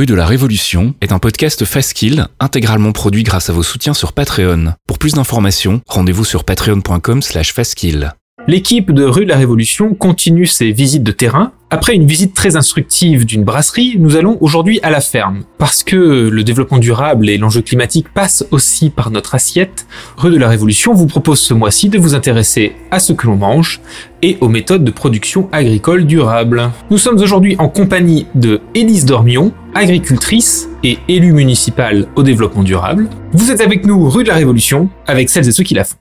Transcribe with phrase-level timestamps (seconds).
[0.00, 4.14] Rue de la Révolution est un podcast Fastkill intégralement produit grâce à vos soutiens sur
[4.14, 4.72] Patreon.
[4.86, 8.10] Pour plus d'informations, rendez-vous sur patreon.com slash fastkill.
[8.48, 11.52] L'équipe de Rue de la Révolution continue ses visites de terrain.
[11.70, 15.44] Après une visite très instructive d'une brasserie, nous allons aujourd'hui à la ferme.
[15.58, 20.36] Parce que le développement durable et l'enjeu climatique passent aussi par notre assiette, Rue de
[20.36, 23.80] la Révolution vous propose ce mois-ci de vous intéresser à ce que l'on mange
[24.22, 26.70] et aux méthodes de production agricole durable.
[26.90, 33.08] Nous sommes aujourd'hui en compagnie de Élise Dormion, agricultrice et élue municipale au développement durable.
[33.32, 35.98] Vous êtes avec nous Rue de la Révolution, avec celles et ceux qui la font.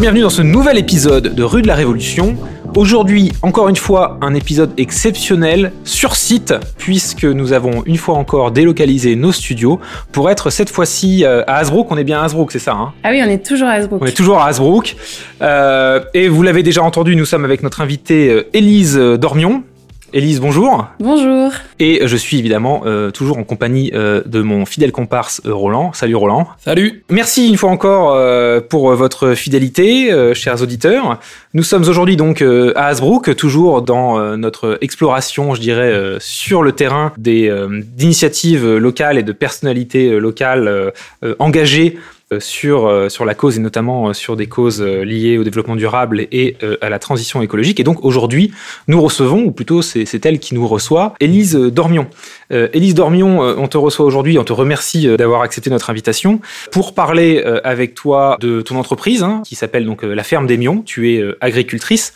[0.00, 2.34] Et bienvenue dans ce nouvel épisode de Rue de la Révolution.
[2.74, 8.50] Aujourd'hui, encore une fois, un épisode exceptionnel sur site, puisque nous avons une fois encore
[8.50, 9.78] délocalisé nos studios
[10.10, 11.88] pour être cette fois-ci euh, à Hasbrook.
[11.90, 12.92] On est bien à Hasbrook, c'est ça hein?
[13.04, 14.00] Ah oui, on est toujours à Hasbrook.
[14.02, 14.96] On est toujours à Hasbrook.
[15.42, 19.64] Euh, et vous l'avez déjà entendu, nous sommes avec notre invitée euh, Élise Dormion.
[20.12, 20.88] Élise, bonjour.
[20.98, 21.52] Bonjour.
[21.78, 25.92] Et je suis évidemment euh, toujours en compagnie euh, de mon fidèle comparse euh, Roland.
[25.92, 26.48] Salut Roland.
[26.58, 27.04] Salut.
[27.10, 31.20] Merci une fois encore euh, pour votre fidélité, euh, chers auditeurs.
[31.54, 36.18] Nous sommes aujourd'hui donc euh, à Hasbrook, toujours dans euh, notre exploration, je dirais, euh,
[36.18, 40.90] sur le terrain des euh, d'initiatives locales et de personnalités euh, locales euh,
[41.22, 45.04] euh, engagées euh, sur, euh, sur la cause et notamment euh, sur des causes euh,
[45.04, 47.80] liées au développement durable et euh, à la transition écologique.
[47.80, 48.52] Et donc aujourd'hui,
[48.86, 52.06] nous recevons, ou plutôt c'est elle qui nous reçoit, Élise Dormion.
[52.52, 55.90] Euh, Élise Dormion, euh, on te reçoit aujourd'hui, on te remercie euh, d'avoir accepté notre
[55.90, 60.22] invitation pour parler euh, avec toi de ton entreprise hein, qui s'appelle donc euh, La
[60.22, 60.82] Ferme des Mions.
[60.82, 62.14] Tu es euh, agricultrice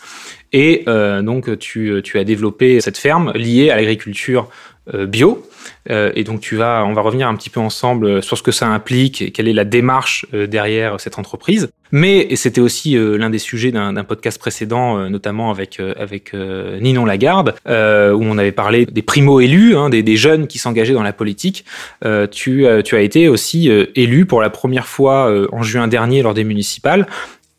[0.53, 5.45] et euh, donc tu, tu as développé cette ferme liée à l'agriculture euh, bio.
[5.89, 8.43] Euh, et donc tu vas, on va revenir un petit peu ensemble euh, sur ce
[8.43, 11.69] que ça implique et quelle est la démarche euh, derrière cette entreprise.
[11.91, 16.33] Mais c'était aussi euh, l'un des sujets d'un podcast précédent, euh, notamment avec euh, avec
[16.33, 20.47] euh, Ninon Lagarde, euh, où on avait parlé des primo élus, hein, des, des jeunes
[20.47, 21.63] qui s'engageaient dans la politique.
[22.03, 25.61] Euh, tu euh, tu as été aussi euh, élu pour la première fois euh, en
[25.61, 27.07] juin dernier lors des municipales.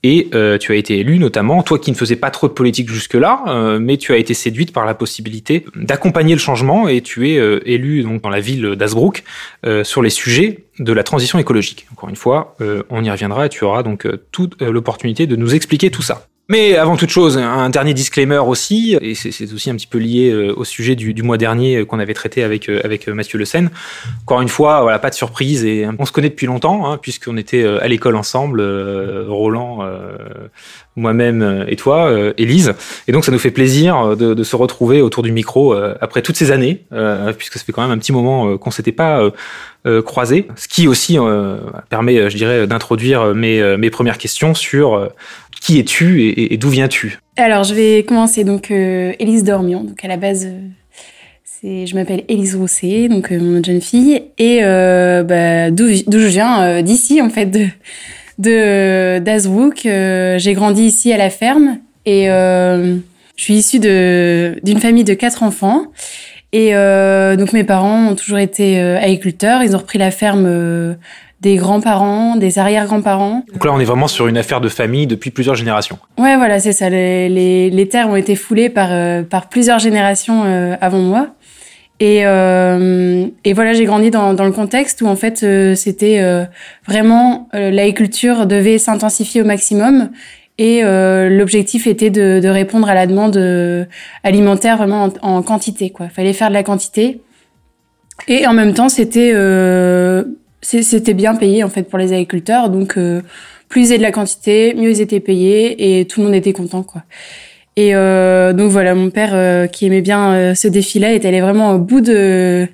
[0.08, 2.88] Et euh, tu as été élu notamment, toi qui ne faisais pas trop de politique
[2.88, 6.86] jusque-là, euh, mais tu as été séduite par la possibilité d'accompagner le changement.
[6.86, 9.24] Et tu es euh, élu donc dans la ville d'Asbrook
[9.82, 11.86] sur les sujets de la transition écologique.
[11.92, 15.26] Encore une fois, euh, on y reviendra et tu auras donc euh, toute euh, l'opportunité
[15.26, 16.26] de nous expliquer tout ça.
[16.48, 20.30] Mais avant toute chose, un dernier disclaimer aussi, et c'est aussi un petit peu lié
[20.30, 23.70] euh, au sujet du, mois dernier qu'on avait traité avec, avec Mathieu Le Sen.
[24.22, 27.36] Encore une fois, voilà, pas de surprise, et on se connaît depuis longtemps, hein, puisqu'on
[27.36, 30.16] était à l'école ensemble, euh, Roland, euh,
[30.96, 32.74] moi-même euh, et toi, euh, Élise.
[33.06, 36.22] Et donc ça nous fait plaisir euh, de, se retrouver autour du micro euh, après
[36.22, 36.84] toutes ces années,
[37.36, 39.20] puisque ça fait quand même un petit moment qu'on s'était pas
[40.04, 40.48] croisés.
[40.56, 41.18] Ce qui aussi
[41.88, 45.10] permet, je dirais, d'introduire mes, mes premières questions sur
[45.60, 47.18] qui es-tu et, d'où viens-tu?
[47.36, 48.44] Alors, je vais commencer.
[48.44, 49.84] Donc, Élise Dormion.
[49.84, 50.48] Donc, à la base,
[51.62, 54.22] je m'appelle Élise Rousset, donc jeune fille.
[54.38, 57.58] Et bah, d'où, je viens, d'ici, en fait,
[58.38, 59.86] de d'Azwook.
[59.86, 61.78] Euh, j'ai grandi ici à la ferme.
[62.04, 62.96] Et euh,
[63.36, 65.86] je suis issue de, d'une famille de quatre enfants.
[66.52, 69.62] Et euh, donc, mes parents ont toujours été euh, agriculteurs.
[69.62, 70.94] Ils ont repris la ferme euh,
[71.40, 73.44] des grands-parents, des arrière-grands-parents.
[73.52, 75.98] Donc là, on est vraiment sur une affaire de famille depuis plusieurs générations.
[76.16, 76.88] Ouais, voilà, c'est ça.
[76.88, 81.28] Les, les, les terres ont été foulées par, euh, par plusieurs générations euh, avant moi.
[81.98, 86.18] Et, euh, et voilà, j'ai grandi dans, dans le contexte où en fait euh, c'était
[86.20, 86.44] euh,
[86.86, 90.10] vraiment euh, l'agriculture devait s'intensifier au maximum
[90.58, 93.86] et euh, l'objectif était de, de répondre à la demande euh,
[94.24, 95.88] alimentaire vraiment en, en quantité.
[95.88, 97.22] Quoi, fallait faire de la quantité
[98.28, 99.32] et en même temps c'était
[100.60, 102.68] c'était bien payé en fait pour les agriculteurs.
[102.68, 102.98] Donc
[103.70, 106.82] plus ils de la quantité, mieux ils étaient payés et tout le monde était content
[106.82, 107.04] quoi.
[107.76, 111.40] Et euh, donc voilà, mon père euh, qui aimait bien euh, ce défi-là est allé
[111.40, 112.66] vraiment au bout de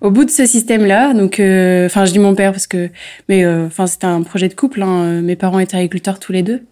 [0.00, 1.14] au bout de ce système-là.
[1.14, 2.90] Donc, euh, enfin, je dis mon père parce que,
[3.28, 4.82] mais euh, enfin, c'était un projet de couple.
[4.82, 5.22] Hein.
[5.22, 6.62] Mes parents étaient agriculteurs tous les deux.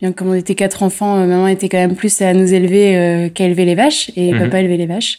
[0.00, 2.52] Bien que comme on était quatre enfants, euh, maman était quand même plus à nous
[2.54, 4.38] élever euh, qu'à élever les vaches et Mhm.
[4.38, 5.18] papa élevait les vaches.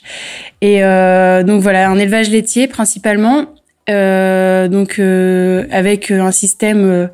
[0.61, 3.45] Et euh, donc voilà, un élevage laitier principalement.
[3.89, 7.07] Euh, donc euh, avec un système euh,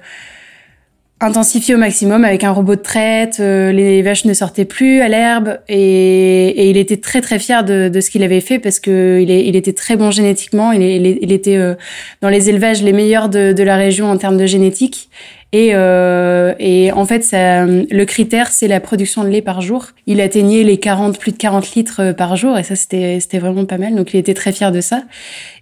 [1.24, 3.38] intensifié au maximum avec un robot de traite.
[3.40, 7.64] euh, les vaches ne sortaient plus à l'herbe et, et il était très très fier
[7.64, 10.72] de, de ce qu'il avait fait parce que il, est, il était très bon génétiquement.
[10.72, 11.76] Il, est- il, était euh,
[12.22, 15.10] dans les élevages les meilleurs de, de la région en termes de génétique.
[15.54, 19.88] Et, euh, et en fait, ça, le critère, c'est la production de lait par jour.
[20.08, 23.78] Il atteignait les 40, plus de 40 litres par jour, et ça, c'était, vraiment pas
[23.78, 23.96] mal.
[23.96, 25.04] Donc, il était très fier de ça.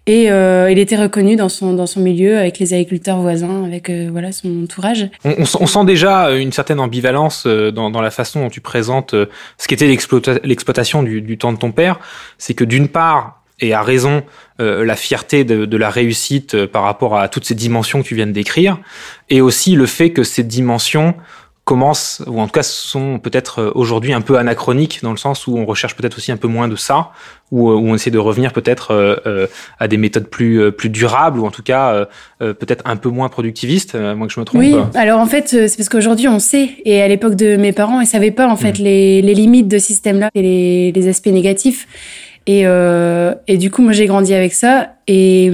[0.06, 3.90] Et euh, il était reconnu dans son, dans son milieu avec les agriculteurs voisins, avec
[3.90, 5.08] euh, voilà, son entourage.
[5.24, 9.14] On, on, sent déjà une certaine ambivalence euh, dans, dans la façon dont tu présentes
[9.14, 9.28] euh,
[9.58, 12.00] ce qu'était l'exploitation du, du temps de ton père.
[12.40, 14.24] C'est que d'une part, et à raison
[14.60, 18.08] euh, la fierté de, de, la réussite euh, par rapport à toutes ces dimensions que
[18.08, 18.80] tu viens de décrire,
[19.30, 21.16] et aussi le fait que ces dimensions
[21.70, 25.46] commencent, ou en tout cas sont peut-être euh, aujourd'hui un peu anachroniques, dans le sens
[25.46, 27.12] où on recherche peut-être aussi un peu moins de ça,
[27.52, 29.46] ou où on essaie de revenir peut-être euh,
[29.78, 32.08] à des méthodes plus, plus durables, ou en tout cas
[32.42, 34.62] euh, peut-être un peu moins productivistes, moi que je me trompe.
[34.62, 38.02] Oui, alors en fait, c'est parce qu'aujourd'hui on sait, et à l'époque de mes parents,
[38.02, 38.84] ils savaient pas en fait mmh.
[38.84, 41.88] les, les, limites de ce système-là et les, les aspects négatifs.
[42.48, 44.96] Et, euh, et du coup, moi, j'ai grandi avec ça.
[45.08, 45.52] Et,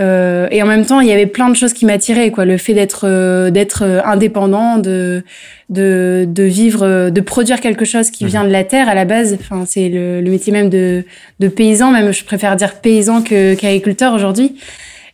[0.00, 2.44] euh, et en même temps, il y avait plein de choses qui m'attiraient, quoi.
[2.44, 5.24] Le fait d'être euh, d'être indépendant, de,
[5.70, 9.36] de, de vivre, de produire quelque chose qui vient de la terre à la base.
[9.40, 11.04] Enfin, c'est le, le métier même de,
[11.40, 11.90] de paysan.
[11.90, 14.56] Même, je préfère dire paysan que qu'agriculteur aujourd'hui.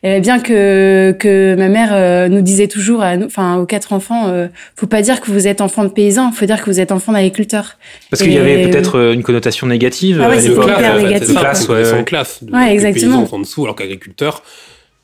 [0.04, 3.92] Et bien que que ma mère euh, nous disait toujours, à nous, enfin aux quatre
[3.92, 4.46] enfants, euh,
[4.76, 7.12] faut pas dire que vous êtes enfant de paysan, faut dire que vous êtes enfant
[7.12, 7.78] d'agriculteur.
[8.10, 10.20] Parce qu'il y avait peut-être euh, une connotation négative.
[10.24, 11.36] Ah ouais, c'était hyper négatif.
[11.36, 12.04] Classe, ouais, ouais.
[12.04, 12.44] classe.
[12.44, 13.26] De, ouais, exactement.
[13.30, 14.44] en dessous, alors qu'agriculteur,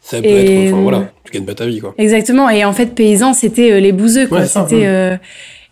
[0.01, 0.67] ça peut et...
[0.67, 1.95] être, enfin voilà, tu gagnes pas ta vie, quoi.
[1.99, 2.49] Exactement.
[2.49, 4.41] Et en fait, paysan, c'était euh, les bouseux, quoi.
[4.41, 4.87] Ouais, c'était.
[4.87, 5.17] Euh...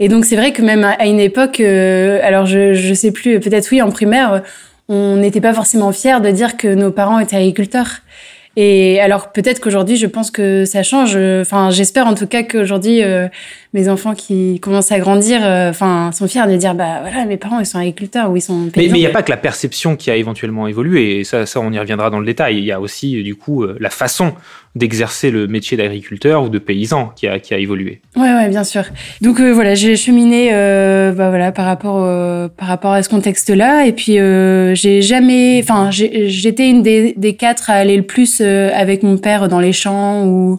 [0.01, 3.39] Et donc c'est vrai que même à une époque, euh, alors je je sais plus,
[3.39, 4.43] peut-être oui, en primaire,
[4.89, 8.01] on n'était pas forcément fiers de dire que nos parents étaient agriculteurs.
[8.57, 11.17] Et alors peut-être qu'aujourd'hui, je pense que ça change.
[11.17, 13.29] Enfin, j'espère en tout cas qu'aujourd'hui, euh,
[13.75, 17.37] mes enfants qui commencent à grandir, euh, enfin, sont fiers de dire, bah voilà, mes
[17.37, 18.69] parents ils sont agriculteurs ou ils sont.
[18.69, 18.93] Paysans.
[18.93, 21.21] Mais il n'y a pas que la perception qui a éventuellement évolué.
[21.21, 22.59] Et ça, ça, on y reviendra dans le détail.
[22.59, 24.33] Il y a aussi du coup la façon
[24.75, 28.01] d'exercer le métier d'agriculteur ou de paysan qui a, qui a évolué.
[28.17, 28.85] Ouais, ouais, bien sûr.
[29.21, 33.09] Donc euh, voilà, j'ai cheminé euh, bah, voilà, par, rapport, euh, par rapport à ce
[33.09, 33.87] contexte-là.
[33.87, 35.61] Et puis, euh, j'ai jamais.
[35.63, 39.61] Enfin, j'étais une des, des quatre à aller le plus euh, avec mon père dans
[39.61, 40.59] les champs ou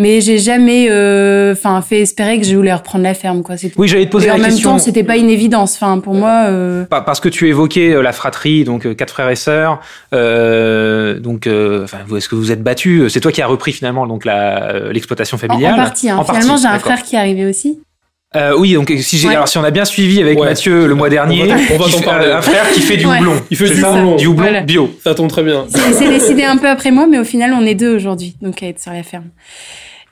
[0.00, 0.86] mais j'ai jamais
[1.52, 4.26] enfin euh, fait espérer que je voulais reprendre la ferme quoi oui j'allais te poser
[4.26, 6.84] et la en question même temps c'était pas une évidence enfin pour moi euh...
[6.86, 9.80] parce que tu évoquais la fratrie donc quatre frères et sœurs
[10.14, 14.24] euh, donc enfin est-ce que vous êtes battus c'est toi qui as repris finalement donc
[14.24, 16.16] la l'exploitation familiale en, en partie hein.
[16.16, 17.78] en finalement j'ai un frère qui est arrivé aussi
[18.36, 19.34] euh, oui, donc si j'ai, ouais.
[19.34, 20.46] alors si on a bien suivi avec ouais.
[20.46, 21.88] Mathieu le mois dernier, on va, on va
[22.22, 23.18] fait, un frère qui fait du ouais.
[23.18, 23.32] houblon.
[23.50, 24.60] Il fait du ça, houblon, du houblon voilà.
[24.60, 24.96] bio.
[25.02, 25.66] Ça tombe très bien.
[25.68, 28.66] C'est décidé un peu après moi, mais au final on est deux aujourd'hui, donc à
[28.66, 29.30] être sur la ferme.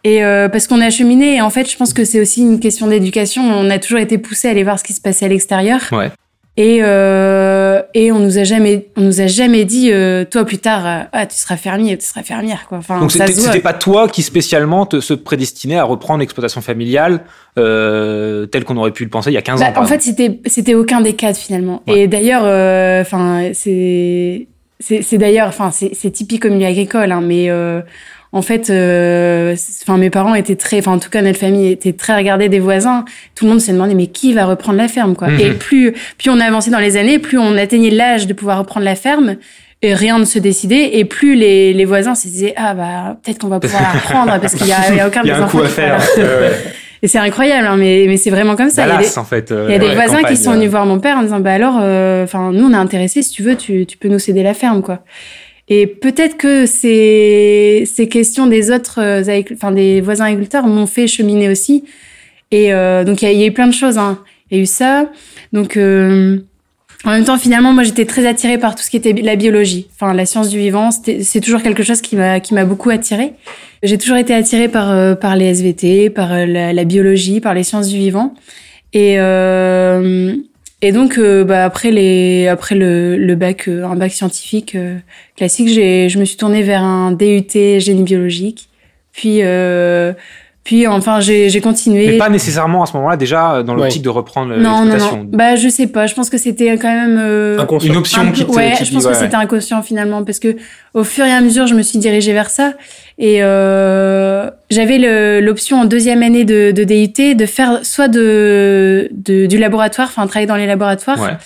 [0.04, 2.60] Et euh, parce qu'on a cheminé, et en fait, je pense que c'est aussi une
[2.60, 3.42] question d'éducation.
[3.42, 5.80] On a toujours été poussé à aller voir ce qui se passait à l'extérieur.
[5.92, 6.10] Ouais.
[6.58, 10.58] Et euh, et on nous a jamais on nous a jamais dit euh, toi plus
[10.58, 14.24] tard ah tu seras fermier tu seras fermière quoi enfin donc c'était pas toi qui
[14.24, 17.20] spécialement te, se prédestinait à reprendre l'exploitation familiale
[17.58, 20.02] euh, telle qu'on aurait pu le penser il y a 15 bah, ans en fait
[20.02, 22.00] c'était c'était aucun des quatre finalement ouais.
[22.00, 22.42] et d'ailleurs
[23.02, 24.48] enfin c'est
[24.80, 27.52] c'est d'ailleurs enfin c'est typique au milieu agricole hein, mais
[28.32, 31.94] en fait, enfin euh, mes parents étaient très, enfin en tout cas notre famille était
[31.94, 33.04] très regardée des voisins.
[33.34, 35.28] Tout le monde se demandait mais qui va reprendre la ferme quoi?
[35.28, 35.40] Mmh.
[35.40, 38.84] Et plus plus on avançait dans les années, plus on atteignait l'âge de pouvoir reprendre
[38.84, 39.36] la ferme.
[39.80, 43.38] Et rien ne se décidait et plus les, les voisins se disaient ah bah peut-être
[43.38, 45.30] qu'on va pouvoir la reprendre parce qu'il y a, il y a aucun il y
[45.30, 45.98] a des un enfants coup à faire.
[47.00, 48.82] Et c'est incroyable, hein, mais, mais c'est vraiment comme ça.
[48.82, 50.34] Dallas, il y a des, en fait, euh, il y a des ouais, voisins campagne,
[50.34, 53.22] qui sont venus voir mon père en disant bah alors, enfin nous on est intéressés,
[53.22, 54.98] si tu veux, tu, tu peux nous céder la ferme quoi.
[55.68, 61.06] Et peut-être que ces, ces questions des autres, euh, enfin des voisins agriculteurs m'ont fait
[61.06, 61.84] cheminer aussi.
[62.50, 63.98] Et euh, donc il y, a eu plein de choses.
[63.98, 64.18] Hein.
[64.50, 65.10] Il y a eu ça.
[65.52, 66.38] Donc euh,
[67.04, 69.86] en même temps, finalement, moi j'étais très attirée par tout ce qui était la biologie,
[69.94, 70.90] enfin la science du vivant.
[70.90, 73.34] C'est toujours quelque chose qui m'a qui m'a beaucoup attirée.
[73.84, 77.54] J'ai toujours été attirée par euh, par les SVT, par euh, la, la, biologie, par
[77.54, 78.34] les sciences du vivant.
[78.94, 79.16] Et
[80.80, 84.98] et donc, euh, bah, après les, après le, le bac, euh, un bac scientifique euh,
[85.36, 88.68] classique, je me suis tournée vers un DUT génie biologique.
[89.12, 90.12] Puis, euh,
[90.68, 92.08] puis enfin, j'ai, continué.
[92.08, 94.04] Mais pas nécessairement à ce moment-là, déjà dans l'optique ouais.
[94.04, 95.16] de reprendre non, l'exploitation.
[95.16, 96.06] Non, non, Bah, je sais pas.
[96.06, 98.92] Je pense que c'était quand même euh, une option un, qui te, Ouais, qui je
[98.92, 100.56] pense dit, que ouais, c'était inconscient finalement parce que
[100.92, 102.74] au fur et à mesure, je me suis dirigée vers ça.
[103.16, 109.46] Et euh, j'avais l'option en deuxième année de, de, DUT de faire soit de, de
[109.46, 111.38] du laboratoire, enfin travailler dans les laboratoires, ouais.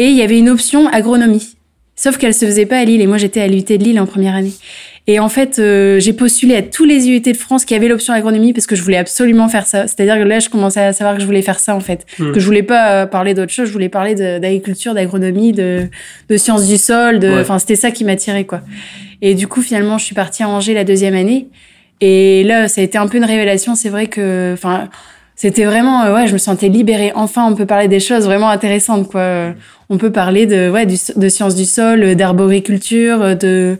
[0.00, 1.54] et il y avait une option agronomie.
[1.94, 4.06] Sauf qu'elle se faisait pas à Lille et moi j'étais à l'UT de Lille en
[4.06, 4.54] première année.
[5.06, 8.12] Et en fait, euh, j'ai postulé à tous les UT de France qui avaient l'option
[8.12, 9.86] agronomie parce que je voulais absolument faire ça.
[9.86, 12.32] C'est-à-dire que là, je commençais à savoir que je voulais faire ça en fait, mmh.
[12.32, 15.88] que je voulais pas euh, parler d'autre chose, je voulais parler d'agriculture, d'agronomie, de,
[16.28, 17.60] de sciences du sol, de, enfin ouais.
[17.60, 18.60] c'était ça qui m'attirait quoi.
[19.22, 21.48] Et du coup, finalement, je suis partie à Angers la deuxième année.
[22.00, 23.74] Et là, ça a été un peu une révélation.
[23.74, 24.88] C'est vrai que, enfin,
[25.40, 27.12] c'était vraiment, euh, ouais, je me sentais libérée.
[27.14, 29.54] Enfin, on peut parler des choses vraiment intéressantes, quoi.
[29.88, 33.78] On peut parler de, ouais, de sciences du sol, d'arboriculture, de,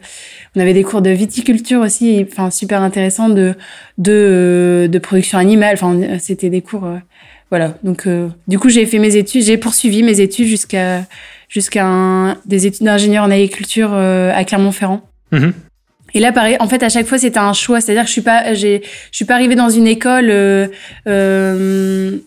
[0.57, 3.55] on avait des cours de viticulture aussi, enfin, super intéressants, de,
[3.99, 5.75] de, de production animale.
[5.75, 6.89] Enfin, c'était des cours,
[7.51, 7.75] voilà.
[7.83, 8.09] Donc,
[8.49, 11.03] du coup, j'ai fait mes études, j'ai poursuivi mes études jusqu'à,
[11.51, 15.03] jusqu'à des études d'ingénieur en agriculture à Clermont-Ferrand.
[15.31, 15.53] Mm-hmm.
[16.15, 17.81] Et là, pareil, en fait, à chaque fois, c'était un choix.
[17.81, 20.67] C'est-à-dire que je suis pas, j'ai, je suis pas arrivée dans une école euh,
[21.07, 22.19] euh,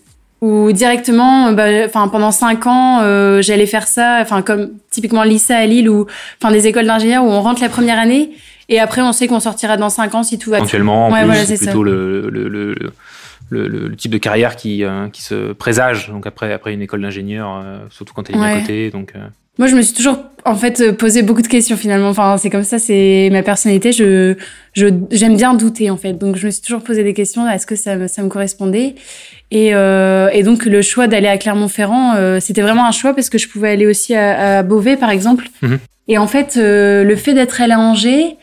[0.42, 4.20] où directement, bah, enfin, pendant cinq ans, euh, j'allais faire ça.
[4.22, 6.06] Enfin, comme typiquement l'ISA à Lille ou,
[6.42, 8.32] enfin, des écoles d'ingénieurs où on rentre la première année
[8.70, 10.64] et après, on sait qu'on sortira dans cinq ans si tout va bien.
[10.64, 12.76] Éventuellement, ouais, c'est plutôt le, le, le,
[13.50, 16.10] le, le, type de carrière qui, qui se présage.
[16.10, 18.90] Donc après, après une école d'ingénieur, surtout quand elle est à côté.
[18.90, 19.14] Donc
[19.60, 22.10] moi, je me suis toujours, en fait, euh, posé beaucoup de questions finalement.
[22.10, 23.92] Enfin, c'est comme ça, c'est ma personnalité.
[23.92, 24.36] Je,
[24.74, 26.14] je, j'aime bien douter en fait.
[26.14, 27.48] Donc, je me suis toujours posé des questions.
[27.48, 28.96] Est-ce que ça, ça me correspondait?
[29.52, 33.30] Et, euh, et donc, le choix d'aller à Clermont-Ferrand, euh, c'était vraiment un choix parce
[33.30, 35.48] que je pouvais aller aussi à, à Beauvais, par exemple.
[35.62, 35.78] Mhm.
[36.08, 38.38] Et en fait, euh, le fait d'être allée à Angers,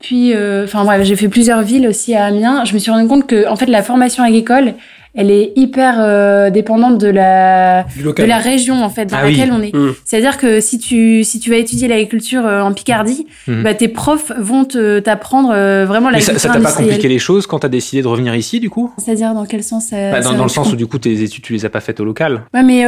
[0.00, 0.34] puis,
[0.64, 2.64] enfin bref, j'ai fait plusieurs villes aussi à Amiens.
[2.64, 4.74] Je me suis rendu compte que, en fait, la formation agricole,
[5.16, 9.50] elle est hyper euh, dépendante de la de la région en fait dans ah laquelle
[9.50, 9.74] on est.
[9.74, 9.94] Mmh.
[10.04, 13.62] C'est-à-dire que si tu si tu vas étudier l'agriculture euh, en Picardie, mmh.
[13.62, 17.60] bah, tes profs vont t'apprendre euh, vraiment Mais ça t'a pas compliqué les choses quand
[17.60, 18.92] t'as décidé de revenir ici du coup?
[18.98, 21.54] C'est-à-dire dans quel sens ça, bah, Dans, le sens où du coup tes études tu
[21.54, 22.42] les as pas faites au local.
[22.52, 22.84] Ouais mais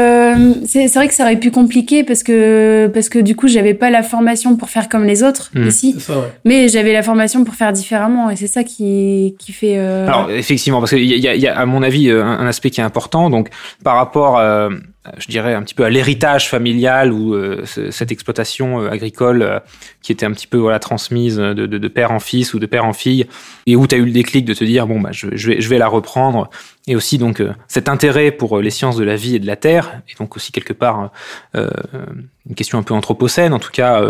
[0.67, 3.75] c'est c'est vrai que ça aurait pu compliquer parce que parce que du coup j'avais
[3.75, 5.67] pas la formation pour faire comme les autres mmh.
[5.67, 5.97] ici.
[5.99, 6.25] Ça, ouais.
[6.45, 9.79] Mais j'avais la formation pour faire différemment et c'est ça qui qui fait.
[9.79, 12.85] Alors effectivement parce qu'il y a, y a à mon avis un, aspect qui est
[12.85, 13.31] important.
[13.31, 13.49] Donc,
[13.85, 14.71] par rapport, euh,
[15.19, 19.62] je dirais, un petit peu à l'héritage familial ou euh, cette exploitation euh, agricole
[20.03, 22.85] qui était un petit peu voilà, transmise de, de, père en fils ou de père
[22.85, 23.27] en fille,
[23.67, 25.69] et où tu as eu le déclic de te dire, bon, bah, je, vais, je
[25.69, 26.50] vais la reprendre.
[26.87, 30.00] Et aussi, donc, cet intérêt pour les sciences de la vie et de la terre,
[30.09, 31.11] et donc aussi quelque part
[31.55, 34.03] une question un peu anthropocène, en tout cas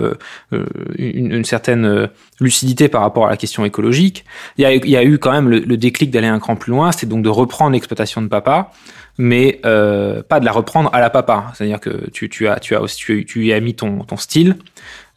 [0.96, 2.08] une, une, certaine
[2.40, 4.24] lucidité par rapport à la question écologique.
[4.58, 6.54] Il y a, il y a eu quand même le, le déclic d'aller un cran
[6.54, 8.70] plus loin, c'est donc de reprendre l'exploitation de papa,
[9.18, 11.52] mais euh, pas de la reprendre à la papa.
[11.54, 14.56] C'est-à-dire que tu, as, tu as, tu, y as mis ton, ton style.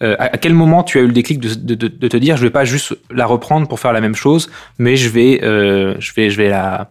[0.01, 2.49] Euh, à, quel moment tu as eu le déclic de, de, te dire je vais
[2.49, 6.31] pas juste la reprendre pour faire la même chose, mais je vais, euh, je vais,
[6.31, 6.89] je vais la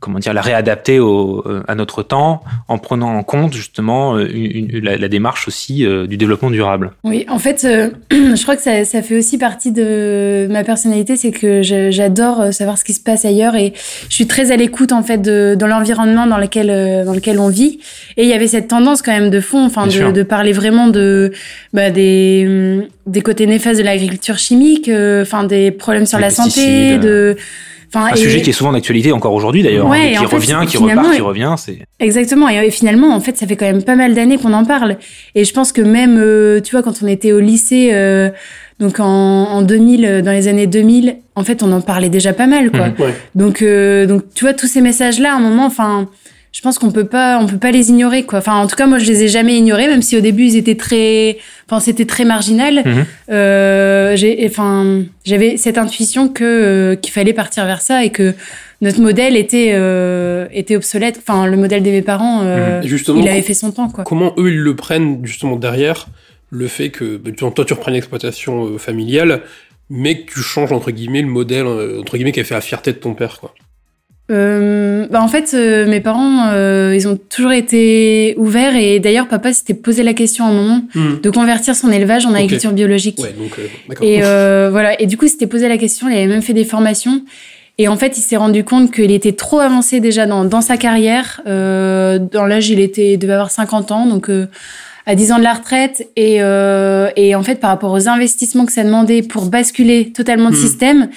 [0.00, 4.28] comment dire, la réadapter au, euh, à notre temps en prenant en compte justement euh,
[4.30, 6.92] une, la, la, démarche aussi euh, du développement durable.
[7.04, 7.66] Oui, en fait,
[8.10, 12.76] je crois que ça, ça, fait aussi partie de ma personnalité, c'est que j'adore savoir
[12.78, 13.72] ce qui se passe ailleurs et
[14.08, 16.66] je suis très à l'écoute en fait de, dans l'environnement dans lequel
[17.04, 17.80] dans lequel on vit.
[18.16, 20.88] Et il y avait cette tendance quand même de fond, enfin de, de, parler vraiment
[20.88, 21.32] de
[21.72, 24.90] bah, des des côtés néfastes de l'agriculture chimique,
[25.22, 27.36] enfin des problèmes sur la santé, de
[27.94, 31.20] un sujet qui est souvent d'actualité encore aujourd'hui d'ailleurs, hein, qui revient, qui repart, qui
[31.20, 31.54] revient.
[31.56, 32.48] C'est exactement.
[32.48, 34.96] Et, finalement, en fait, ça fait quand même pas mal d'années qu'on en parle.
[35.34, 38.30] Et je pense que même, euh, tu vois, quand on était au lycée, euh,
[38.80, 42.32] donc en, en, 2000, euh, dans les années 2000, en fait, on en parlait déjà
[42.32, 42.88] pas mal, quoi.
[42.88, 42.94] Mhm.
[43.34, 43.64] Donc,
[44.08, 46.08] donc, tu vois, tous ces messages-là, à un moment, enfin
[46.56, 48.38] je pense qu'on peut pas on peut pas les ignorer quoi.
[48.38, 50.56] Enfin en tout cas moi je les ai jamais ignorés même si au début ils
[50.56, 51.36] étaient très
[51.66, 52.82] enfin c'était très marginal.
[52.82, 53.04] Mhm.
[53.30, 58.32] euh, j'ai enfin j'avais cette intuition que euh, qu'il fallait partir vers ça et que
[58.80, 61.18] notre modèle était euh, était obsolète.
[61.18, 62.88] Enfin le modèle de mes parents euh, mhm.
[62.88, 64.04] justement, il avait fait son temps quoi.
[64.04, 66.08] comment eux ils le prennent justement derrière
[66.48, 69.42] le fait que bah, toi tu reprends l'exploitation euh, familiale
[69.90, 72.92] mais que tu changes entre guillemets le modèle entre guillemets qui a fait la fierté
[72.92, 73.54] de ton père quoi
[74.28, 79.28] euh, bah en fait, euh, mes parents, euh, ils ont toujours été ouverts et d'ailleurs,
[79.28, 81.20] papa s'était posé la question à un moment hmm.
[81.22, 83.20] de convertir son élevage en agriculture biologique.
[83.20, 84.20] Ouais, donc, et
[84.70, 85.00] voilà.
[85.00, 86.08] Et du coup, il s'était posé la question.
[86.08, 87.22] Il avait même fait des formations.
[87.78, 90.76] Et en fait, il s'est rendu compte qu'il était trop avancé déjà dans, dans sa
[90.76, 91.42] carrière.
[91.44, 94.28] dans l'âge, il était il devait avoir 50 ans, donc
[95.08, 96.08] à 10 ans de la retraite.
[96.16, 100.56] Et, et en fait, par rapport aux investissements que ça demandait pour basculer totalement de
[100.56, 100.60] hmm.
[100.60, 101.08] système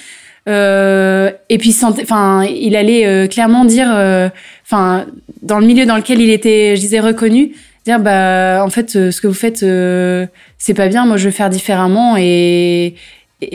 [0.47, 4.29] euh, et puis, enfin, il allait euh, clairement dire, euh,
[4.65, 5.05] enfin,
[5.41, 7.51] dans le milieu dans lequel il était, je disais, reconnu,
[7.85, 9.65] dire, bah, en fait, ce que vous faites,
[10.57, 11.05] c'est pas bien.
[11.05, 12.15] Moi, je veux faire différemment.
[12.17, 12.95] Et,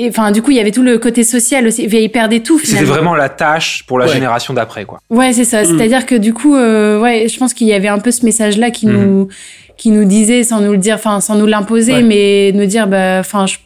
[0.09, 1.85] enfin, du coup, il y avait tout le côté social aussi.
[1.85, 2.59] Il perdait tout.
[2.59, 5.00] C'était vraiment la tâche pour la génération d'après, quoi.
[5.11, 5.62] Ouais, c'est ça.
[5.62, 5.67] Mm.
[5.67, 8.87] C'est-à-dire que du coup, ouais, je pense qu'il y avait un peu ce message-là qui
[8.87, 8.93] mm.
[8.93, 9.29] nous,
[9.76, 13.19] qui nous disait, sans nous le dire, enfin, sans nous l'imposer, mais nous dire, bah,
[13.19, 13.57] enfin, je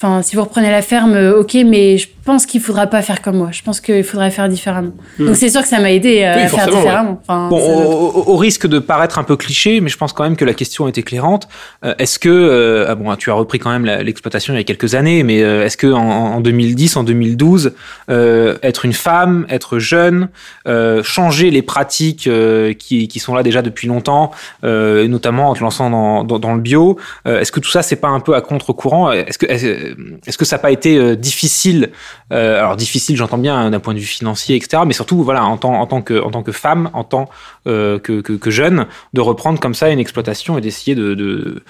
[0.00, 3.22] Enfin, si vous reprenez la ferme, euh, ok, mais je pense qu'il faudra pas faire
[3.22, 3.48] comme moi.
[3.52, 4.92] Je pense qu'il faudrait faire différemment.
[5.18, 5.26] Hmm.
[5.26, 7.20] Donc c'est sûr que ça m'a aidé à Oui, faire différemment.
[7.22, 10.44] Enfin, Bon, au, risque de paraître un peu cliché, mais je pense quand même que
[10.44, 11.48] la question est éclairante.
[11.84, 14.64] Euh, est-ce que, euh, ah bon, tu as repris quand même l'exploitation il y a
[14.64, 17.72] quelques années, mais euh, est-ce que en, en 2010, en 2012,
[18.10, 20.28] euh, être une femme, être jeune,
[20.66, 24.32] euh, changer les pratiques euh, qui, qui sont là déjà depuis longtemps,
[24.64, 27.82] euh, notamment en te lançant dans, dans, dans le bio, euh, est-ce que tout ça
[27.82, 29.10] c'est pas un peu à contre-courant?
[29.12, 29.87] Est-ce que est-ce
[30.26, 31.90] est-ce que ça n'a pas été euh, difficile
[32.32, 34.82] euh, Alors difficile, j'entends bien hein, d'un point de vue financier, etc.
[34.86, 37.28] Mais surtout, voilà, en tant, que femme, en tant
[37.66, 41.62] euh, que, jeune, de reprendre comme ça une exploitation et d'essayer de,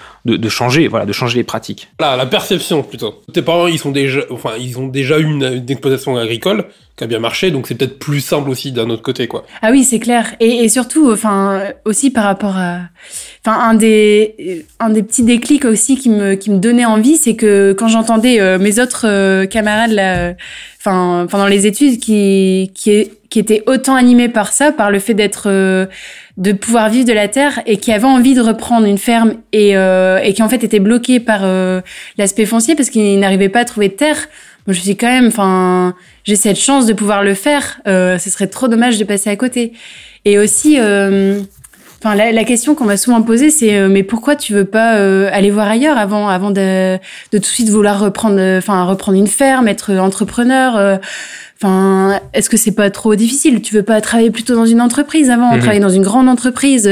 [0.49, 1.89] changer, voilà, de changer les pratiques.
[1.99, 3.21] Là, la perception plutôt.
[3.33, 6.65] Tes parents, ils sont déjà, enfin, ils ont déjà eu une, une exploitation agricole
[7.03, 9.45] a bien marché, donc c'est peut-être plus simple aussi d'un autre côté, quoi.
[9.61, 10.35] Ah oui, c'est clair.
[10.39, 12.79] Et, surtout, enfin, aussi par rapport à,
[13.45, 17.35] enfin, un des, un des petits déclics aussi qui me, qui me donnait envie, c'est
[17.35, 20.33] que quand j'entendais euh, mes autres euh, camarades là,
[20.79, 25.13] enfin, pendant les études, qui, qui, qui étaient autant animés par ça, par le fait
[25.13, 25.85] d'être, euh,
[26.37, 29.71] de pouvoir vivre de la terre et qui avaient envie de reprendre une ferme et,
[29.71, 31.41] et qui en fait étaient bloqués par
[32.17, 34.29] l'aspect foncier parce qu'ils n'arrivaient pas à trouver de terre.
[34.67, 35.95] Moi, je me suis quand même, enfin,
[36.29, 37.79] j'ai cette chance de pouvoir le faire.
[37.87, 39.73] Euh, ce serait trop dommage de passer à côté.
[40.25, 41.39] Et aussi, euh,
[42.03, 44.95] enfin, la, la question qu'on m'a souvent posée, c'est euh, mais pourquoi tu veux pas
[44.97, 48.83] euh, aller voir ailleurs avant, avant de, de tout de suite vouloir reprendre, euh, enfin,
[48.83, 50.77] reprendre une ferme, être entrepreneur.
[50.77, 50.97] euh,
[51.61, 53.61] Enfin, est-ce que c'est pas trop difficile?
[53.61, 55.59] Tu veux pas travailler plutôt dans une entreprise avant, Mhm.
[55.59, 56.89] travailler dans une grande entreprise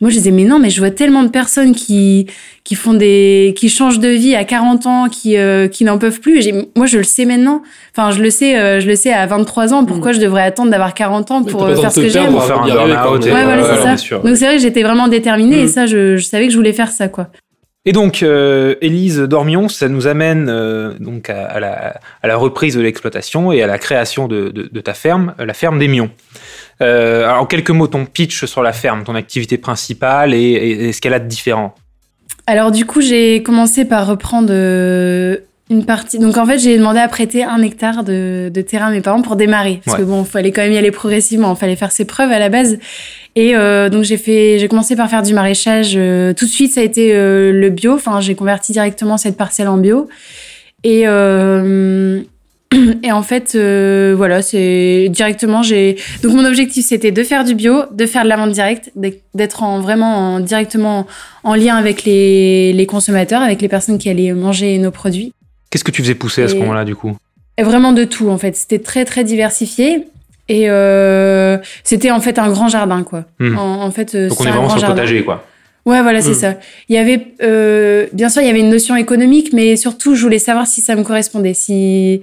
[0.00, 2.26] Moi, je disais mais non, mais je vois tellement de personnes qui
[2.64, 6.20] qui font des qui changent de vie à 40 ans, qui euh, qui n'en peuvent
[6.20, 6.46] plus.
[6.46, 7.62] Et moi, je le sais maintenant.
[7.96, 9.84] Enfin, je le sais, euh, je le sais à 23 ans.
[9.84, 12.32] Pourquoi je devrais attendre d'avoir 40 ans pour euh, faire ce que j'aime?
[12.32, 13.24] Pour faire un burn-out.
[13.24, 13.96] Ouais, voilà, c'est ça.
[13.96, 14.20] sûr.
[14.22, 15.68] Donc c'est vrai que j'étais vraiment déterminée et Mhm.
[15.68, 17.28] ça, je, je savais que je voulais faire ça, quoi.
[17.88, 23.52] Et donc, euh, Élise Dormion, ça nous amène euh, donc à, la, reprise de l'exploitation
[23.52, 24.50] et à la création de,
[24.80, 26.10] ta ferme, la ferme des Mions.
[26.82, 31.14] Euh, en quelques mots, ton pitch sur la ferme, ton activité principale et ce qu'elle
[31.14, 31.74] a de différent?
[32.46, 36.18] Alors du coup, j'ai commencé par reprendre euh, une partie.
[36.18, 39.22] Donc en fait, j'ai demandé à prêter un hectare de, de terrain à mes parents
[39.22, 40.04] pour démarrer, parce Ouais.
[40.04, 41.52] que bon, fallait quand même y aller progressivement.
[41.54, 42.78] Il fallait faire ses preuves à la base.
[43.34, 45.94] Et euh, donc j'ai fait, j'ai commencé par faire du maraîchage.
[45.96, 47.94] euh, tout de suite, ça a été euh, le bio.
[47.94, 50.08] Enfin, j'ai converti directement cette parcelle en bio.
[50.84, 52.20] Et euh,
[53.02, 55.62] et en fait, euh, voilà, c'est directement.
[55.62, 58.92] J'ai donc mon objectif, c'était de faire du bio, de faire de la vente directe,
[59.34, 61.06] d'être en vraiment en, directement
[61.44, 65.32] en lien avec les, les consommateurs, avec les personnes qui allaient manger nos produits.
[65.70, 67.16] Qu'est-ce que tu faisais pousser à ce moment-là, du coup?
[67.60, 68.54] Vraiment de tout, en fait.
[68.56, 70.04] C'était très, très diversifié.
[70.48, 73.24] Et euh, c'était en fait un grand jardin, quoi.
[73.40, 73.58] Hmm.
[73.58, 75.44] En, en fait, euh, Donc, on est vraiment sur le potager, quoi.
[75.84, 76.34] Ouais, voilà, c'est Hmm.
[76.34, 76.54] ça.
[76.88, 80.22] Il y avait, euh, bien sûr, il y avait une notion économique, mais surtout, je
[80.22, 82.20] voulais savoir si ça me correspondait, si,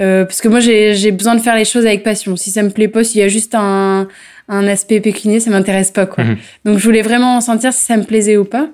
[0.00, 2.36] euh, parce que moi, j'ai besoin de faire les choses avec passion.
[2.36, 4.08] Si ça me plaît pas, s'il y a juste un,
[4.48, 6.24] un aspect pécunier, ça m'intéresse pas, quoi.
[6.24, 6.36] Mhm.
[6.66, 8.68] Donc, je voulais vraiment sentir si ça me plaisait ou pas.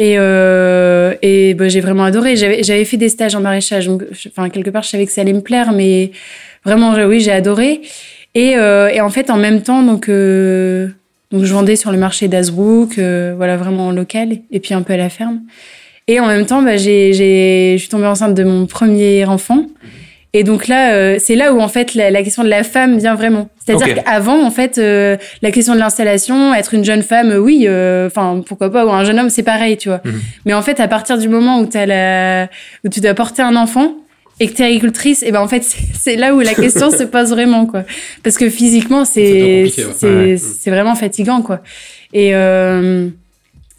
[0.00, 2.34] Et, euh, et bah, j'ai vraiment adoré.
[2.34, 3.88] J'avais fait des stages en maraîchage,
[4.28, 6.10] enfin, quelque part, je savais que ça allait me plaire, mais
[6.64, 7.82] vraiment, oui, j'ai adoré.
[8.34, 10.88] Et, euh, et en fait, en même temps, donc, euh,
[11.30, 14.80] donc je vendais sur le marché d'Asbrook, euh, voilà, vraiment en local, et puis un
[14.80, 15.42] peu à la ferme.
[16.08, 19.66] Et en même temps, bah, j'ai, je suis tombée enceinte de mon premier enfant.
[20.32, 22.98] Et donc là, euh, c'est là où en fait la, la question de la femme
[22.98, 23.48] vient vraiment.
[23.64, 27.64] C'est-à-dire qu'avant, en fait, euh, la question de l'installation, être une jeune femme, euh, oui,
[27.66, 30.00] euh, enfin pourquoi pas, ou un jeune homme, c'est pareil, tu vois.
[30.04, 30.20] Mhm.
[30.46, 32.48] Mais en fait, à partir du moment où t'as la,
[32.84, 33.94] où tu dois porter un enfant
[34.38, 35.64] et que t'es agricultrice, et ben en fait,
[35.94, 37.82] c'est là où la question se pose vraiment, quoi.
[38.22, 39.92] Parce que physiquement, c'est compliqué, ouais.
[39.96, 40.36] c'est Ouais.
[40.36, 41.60] c'est vraiment fatigant, quoi.
[42.12, 43.08] Et euh,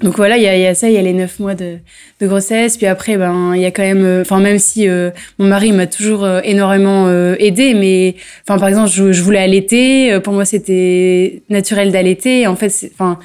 [0.01, 1.77] donc voilà, il y a, y a ça, il y a les neuf mois de,
[2.19, 5.11] de grossesse, puis après, ben il y a quand même, euh, enfin même si euh,
[5.39, 8.15] mon mari m'a toujours euh, énormément euh, aidé, mais
[8.47, 12.69] enfin par exemple, je, je voulais allaiter, euh, pour moi c'était naturel d'allaiter, en fait,
[12.69, 13.19] c'est- enfin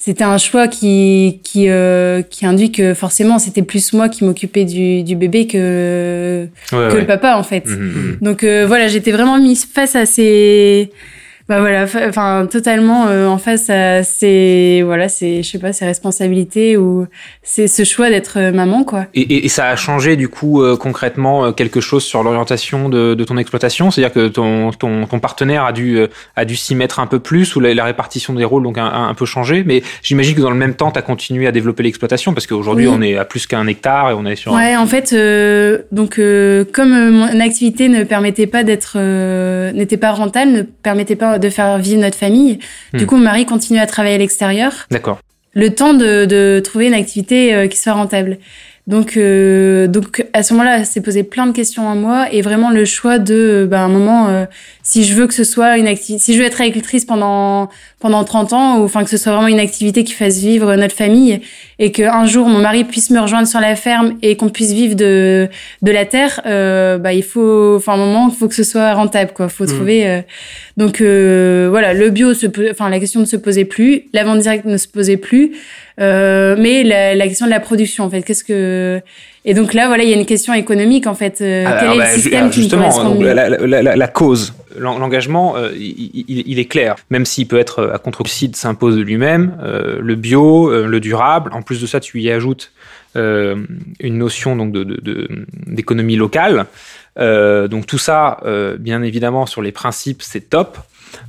[0.00, 4.64] c'était un choix qui qui euh, qui induit que forcément c'était plus moi qui m'occupais
[4.64, 7.00] du, du bébé que Ouais, que ouais.
[7.00, 7.66] le papa en fait.
[7.66, 8.18] Mhm, mhm.
[8.22, 10.90] Donc euh, voilà, j'étais vraiment mise face à ces
[11.48, 15.86] bah voilà, enfin totalement euh, en face à ces voilà, c'est je sais pas, ces
[15.86, 17.06] responsabilités ou
[17.50, 19.06] c'est ce choix d'être euh, maman quoi.
[19.14, 22.90] Et, et- et ça a changé du coup euh, concrètement euh, quelque chose sur l'orientation
[22.90, 23.90] de, de ton exploitation?
[23.90, 27.18] C'est-à-dire que ton, ton, ton partenaire a dû, euh, a dû s'y mettre un peu
[27.20, 29.64] plus ou la, la répartition des rôles donc a, a un peu changé?
[29.64, 32.86] Mais j'imagine que dans le même temps, tu as continué à développer l'exploitation parce qu'aujourd'hui
[32.86, 32.94] Oui.
[32.96, 34.54] on est à plus qu'un hectare et on est sur...
[34.54, 39.72] un- Ouais, en fait euh, donc euh, comme mon activité ne permettait pas d'être euh,
[39.72, 42.58] n'était pas rentable, ne permettait pas de faire vivre notre famille,
[42.92, 42.98] Hmm.
[42.98, 44.72] du coup mon mari continue à travailler à l'extérieur.
[44.90, 45.18] D'accord.
[45.52, 48.38] Le temps de, trouver une activité euh, qui soit rentable.
[48.88, 52.70] Donc, euh, donc à ce moment-là, c'est posé plein de questions à moi et vraiment
[52.70, 54.46] le choix de, bah, un moment, euh,
[54.82, 57.68] si je veux que ce soit une activité, si je veux être agricultrice pendant
[58.00, 60.94] pendant 30 ans, ou enfin que ce soit vraiment une activité qui fasse vivre notre
[60.94, 61.40] famille
[61.80, 64.94] et qu'un jour mon mari puisse me rejoindre sur la ferme et qu'on puisse vivre
[64.94, 65.48] de
[65.82, 68.94] de la terre, euh, bah il faut, enfin un moment, il faut que ce soit
[68.94, 69.48] rentable, quoi.
[69.50, 69.66] Faut Mmh.
[69.66, 70.06] trouver.
[70.08, 70.20] euh,
[70.78, 74.38] donc euh, voilà, le bio se, enfin la question ne se posait plus, la vente
[74.38, 75.52] directe ne se posait plus.
[76.00, 79.00] Euh, mais la, la question de la production en fait qu'est-ce que
[79.44, 81.92] et donc là voilà il y a une question économique en fait Euh, Alors, quel
[81.92, 85.70] est bah, le ju- système qui me justement, donc, la, la- cause, l'en- l'engagement, euh,
[85.76, 86.94] il, il- il est clair.
[87.10, 89.56] Même s'il peut être à contre-site, s'impose de lui-même.
[89.62, 91.50] euh, le bio, le durable.
[91.52, 92.70] En plus de ça, tu y ajoutes
[93.16, 95.28] une notion donc de- de- de-
[95.66, 96.66] d'économie locale.
[97.16, 98.38] Donc tout ça,
[98.78, 100.78] bien évidemment, sur les principes, c'est top.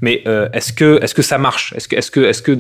[0.02, 1.74] Mais euh, est-ce que est-ce que ça marche?
[1.76, 2.52] Est-ce que est-ce que est-ce que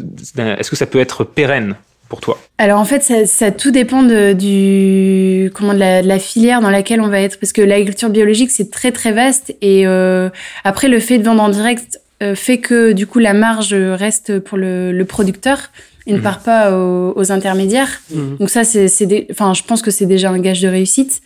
[0.59, 1.75] est-ce que ça peut être pérenne?
[2.09, 6.07] Pour toi Alors en fait, ça, ça tout dépend de, du comment de la, de
[6.07, 9.55] la filière dans laquelle on va être, parce que l'agriculture biologique c'est très très vaste
[9.61, 10.29] et euh,
[10.63, 14.39] après le fait de vendre en direct euh, fait que du coup la marge reste
[14.39, 15.69] pour le, le producteur
[16.07, 16.23] et ne Mhm.
[16.23, 18.01] part pas aux, aux intermédiaires.
[18.13, 18.37] Mhm.
[18.39, 18.87] Donc ça c'est,
[19.31, 21.21] enfin je pense que c'est déjà un gage de réussite.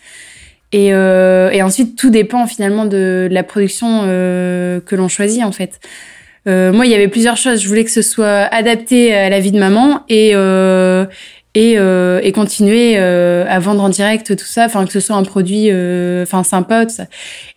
[0.74, 5.52] Et, euh, et ensuite tout dépend finalement de, de la production que l'on choisit en
[5.52, 5.80] fait.
[6.48, 7.62] Euh, moi, il y avait plusieurs choses.
[7.62, 11.06] Je voulais que ce soit adapté à la vie de maman et euh,
[11.56, 15.16] et, euh, et continuer euh, à vendre en direct tout ça, enfin que ce soit
[15.16, 17.06] un produit, euh, enfin sympa tout ça.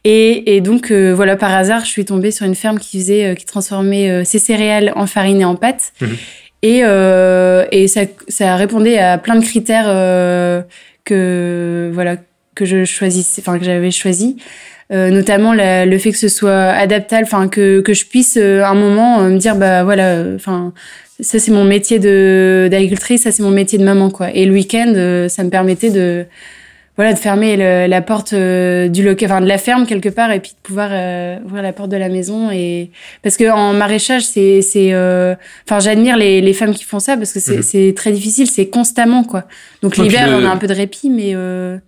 [0.04, 3.24] Et, et donc euh, voilà, par hasard, je suis tombée sur une ferme qui faisait,
[3.24, 5.92] euh, qui transformait euh, ses céréales en farine et en pâte.
[6.00, 6.16] Mhm.
[6.62, 10.62] Et, euh, et ça, ça répondait à plein de critères euh,
[11.04, 12.16] que voilà
[12.54, 14.36] que je choisissais, enfin que j'avais choisi.
[14.92, 18.62] Euh, notamment la- le fait que ce soit adaptable, enfin que que je puisse euh,
[18.64, 20.72] un moment euh, me dire bah voilà, enfin
[21.18, 24.30] ça c'est mon métier de d'agricultrice, ça c'est mon métier de maman quoi.
[24.32, 26.24] Et le week-end, euh, ça me permettait de
[26.96, 30.30] voilà de fermer le- la porte euh, du local, enfin de la ferme quelque part
[30.32, 32.90] et puis de pouvoir euh, ouvrir la porte de la maison et
[33.22, 35.34] parce que en maraîchage c'est c'est euh,
[35.68, 37.62] enfin j'admire les les femmes qui font ça parce que c'est Mhm.
[37.62, 39.44] c'est très difficile, c'est constamment quoi.
[39.82, 41.34] Donc l'hiver le- on a un peu de répit mais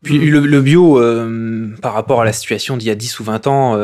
[0.02, 1.00] Puis le, le bio,
[1.80, 3.76] par rapport à la situation d'il y a 10 ou 20 ans,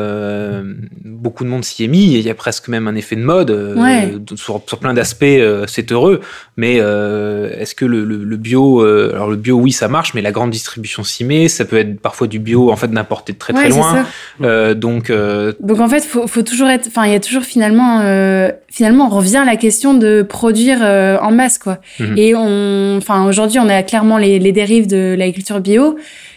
[1.03, 2.15] beaucoup de monde s'y est mis.
[2.15, 3.51] et Il y a presque même un effet de mode.
[3.77, 4.13] Ouais.
[4.35, 5.25] sur, sur plein d'aspects,
[5.67, 6.21] c'est heureux.
[6.57, 10.51] Mais est-ce que le, le- bio, alors le bio, oui, ça marche, mais la grande
[10.51, 11.03] distribution
[11.49, 14.05] Ça peut être parfois du bio, en fait, d'importer de très très ouais, loin.
[14.41, 16.87] Euh, donc, euh, Donc en fait, faut, faut toujours être.
[16.87, 20.81] Enfin, il y a toujours finalement, euh, finalement, on revient à la question de produire
[20.81, 21.79] en masse, quoi.
[21.99, 22.17] Mhm.
[22.17, 25.95] Et on, enfin, aujourd'hui, on a clairement les, les dérives de l'agriculture bio,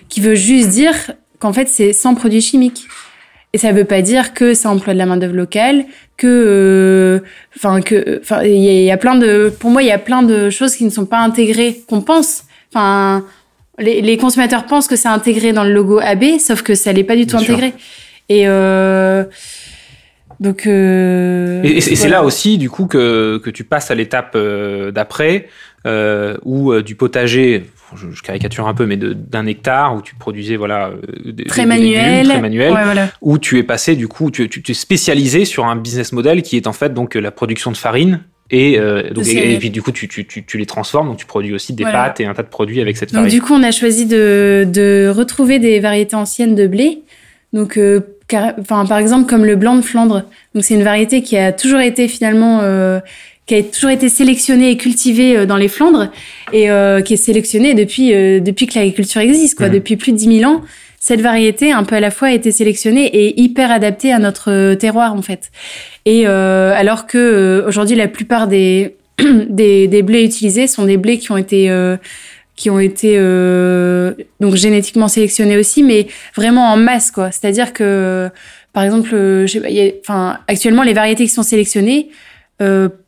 [0.09, 0.95] qui veut juste dire
[1.39, 2.87] qu'en fait, c'est sans produits chimiques.
[3.55, 5.87] Et ça veut pas dire que ça emploie de la main d'œuvre locale,
[6.19, 7.21] que, euh,
[7.57, 9.91] enfin, que, enfin, il y, a- il y a plein de, pour moi, il y
[9.91, 12.43] a plein de choses qui ne sont pas intégrées, qu'on pense.
[12.75, 13.25] Enfin,
[13.79, 17.05] les, les consommateurs pensent que c'est intégré dans le logo AB, sauf que ça l'est
[17.05, 17.55] pas du tout Bien sûr.
[17.57, 17.75] intégré.
[18.29, 19.25] Et euh,
[20.41, 20.67] donc.
[20.67, 22.17] Euh, et, et c'est voilà.
[22.17, 25.49] là aussi, du coup, que, que tu passes à l'étape euh, d'après,
[26.45, 27.65] où du potager,
[27.97, 30.91] je, je caricature un peu, mais d'un hectare, où tu produisais voilà,
[31.25, 32.27] des, Très des- des légumes manuel.
[32.29, 33.09] très manuel, Ouais, voilà.
[33.23, 36.57] où tu es passé, du coup, tu, tu t'es spécialisé sur un business model qui
[36.59, 38.21] est en fait donc la production de farine.
[38.51, 39.51] Et, euh, donc, De et, céréales.
[39.53, 41.83] et puis du coup, tu, tu, tu, tu les transformes, donc tu produis aussi des
[41.85, 42.05] Voilà.
[42.05, 43.31] pâtes et un tas de produits avec cette Donc farine.
[43.31, 47.01] du coup, on a choisi de, de retrouver des variétés anciennes de blé.
[47.53, 50.25] Donc, euh, car- enfin, par exemple, comme le blanc de Flandre.
[50.55, 53.01] Donc, c'est une variété qui a toujours été finalement, euh,
[53.47, 56.09] qui a toujours été sélectionnée et cultivée dans les Flandres
[56.53, 56.69] et
[57.05, 58.11] qui est sélectionnée depuis
[58.43, 59.75] depuis que l'agriculture existe, quoi, Mhm.
[59.75, 60.63] depuis plus de 10 000 ans.
[61.09, 64.53] Cette variété, un peu à la fois, a été sélectionnée et hyper adaptée à notre
[64.53, 65.51] euh, terroir, en fait.
[66.05, 68.99] Et euh, alors que euh, aujourd'hui, la plupart des,
[69.49, 71.97] des des blés utilisés sont des blés qui ont été euh,
[72.57, 77.31] qui ont été euh, donc génétiquement sélectionnés aussi, mais vraiment en masse, quoi.
[77.31, 78.29] C'est-à-dire que,
[78.75, 79.47] par exemple, euh,
[80.03, 82.11] enfin, actuellement, les variétés qui sont sélectionnées,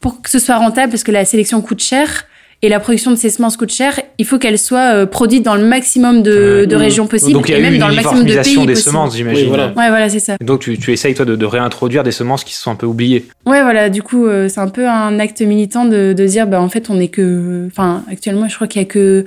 [0.00, 2.24] pour que ce soit rentable, parce que la sélection coûte cher
[2.62, 5.54] et la production de ces semences coûte cher, il faut qu'elles soient euh, produites dans
[5.54, 6.66] le maximum de, Ouais.
[6.66, 8.34] de régions possibles donc il y a et eu même une dans le maximum de
[8.34, 9.44] pays des semences, j'imagine.
[9.44, 9.68] Oui, voilà.
[9.68, 10.36] Ouais, voilà, c'est ça.
[10.40, 12.74] Et Donc tu, tu essayes toi de, de réintroduire des semences qui se sont un
[12.76, 13.24] peu oubliées.
[13.46, 16.60] Ouais, voilà, du coup, euh, c'est un peu un acte militant de, de dire, bah,
[16.60, 17.66] en fait, on est que.
[17.68, 19.24] Enfin, actuellement, je crois qu'il y a que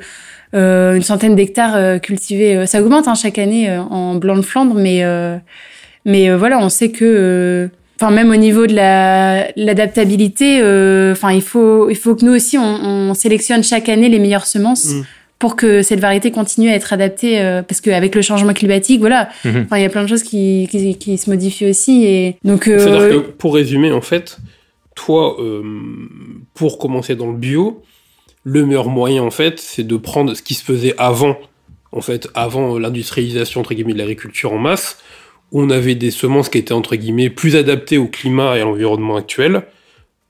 [0.56, 2.56] euh, une centaine d'hectares euh, cultivés.
[2.58, 5.38] Euh, Ça augmente hein, chaque année euh, en blanc de Flandre, mais, euh,
[6.06, 7.70] mais euh, voilà, on sait que.
[8.00, 12.34] Enfin, même au niveau de la l'adaptabilité, euh, enfin, il faut il faut que nous
[12.36, 15.04] aussi on, on sélectionne chaque année les meilleures semences Mm.
[15.40, 19.30] pour que cette variété continue à être adaptée, euh, parce qu'avec le changement climatique, voilà,
[19.46, 19.64] Mhm.
[19.66, 22.68] enfin, il y a plein de choses qui, qui, qui se modifient aussi, et donc.
[22.68, 24.38] euh, C'est-à-dire que, pour résumer, en fait,
[24.96, 25.38] toi,
[26.54, 27.82] pour commencer dans le bio,
[28.44, 31.38] le meilleur moyen, en fait, c'est de prendre ce qui se faisait avant
[31.92, 34.98] en fait, avant l'industrialisation entre guillemets de l'agriculture en masse,
[35.54, 39.16] on avait des semences qui étaient entre guillemets plus adaptées au climat et à l'environnement
[39.16, 39.64] actuel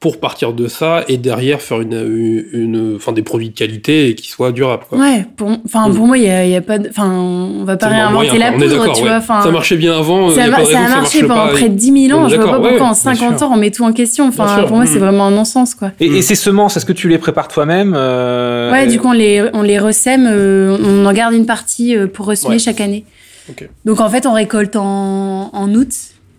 [0.04, 4.16] pour partir de ça et derrière faire une, une, enfin des produits de qualité et
[4.16, 4.84] qui soient durables.
[4.90, 4.98] Quoi.
[4.98, 7.88] Ouais, pour, enfin pour moi il y a, y a, pas, enfin on va pas
[7.88, 9.22] réinventer la poudre, tu vois.
[9.22, 10.30] Ça marchait bien avant.
[10.32, 12.28] Ça, a, ça a marché pendant près de 10 000 ans.
[12.28, 14.28] Je vois pas pourquoi en 50 ans on met tout en question.
[14.28, 15.04] Enfin pour moi c'est mm.
[15.04, 15.92] vraiment un non-sens quoi.
[16.02, 18.74] Et, et, ces semences, est-ce que tu les prépares toi-même euh...
[18.74, 22.08] Ouais, du coup on les on les ressème, euh, on en garde une partie euh,
[22.08, 23.06] pour ressemer chaque année.
[23.50, 23.70] Okay.
[23.86, 25.92] Donc en fait on récolte en, en août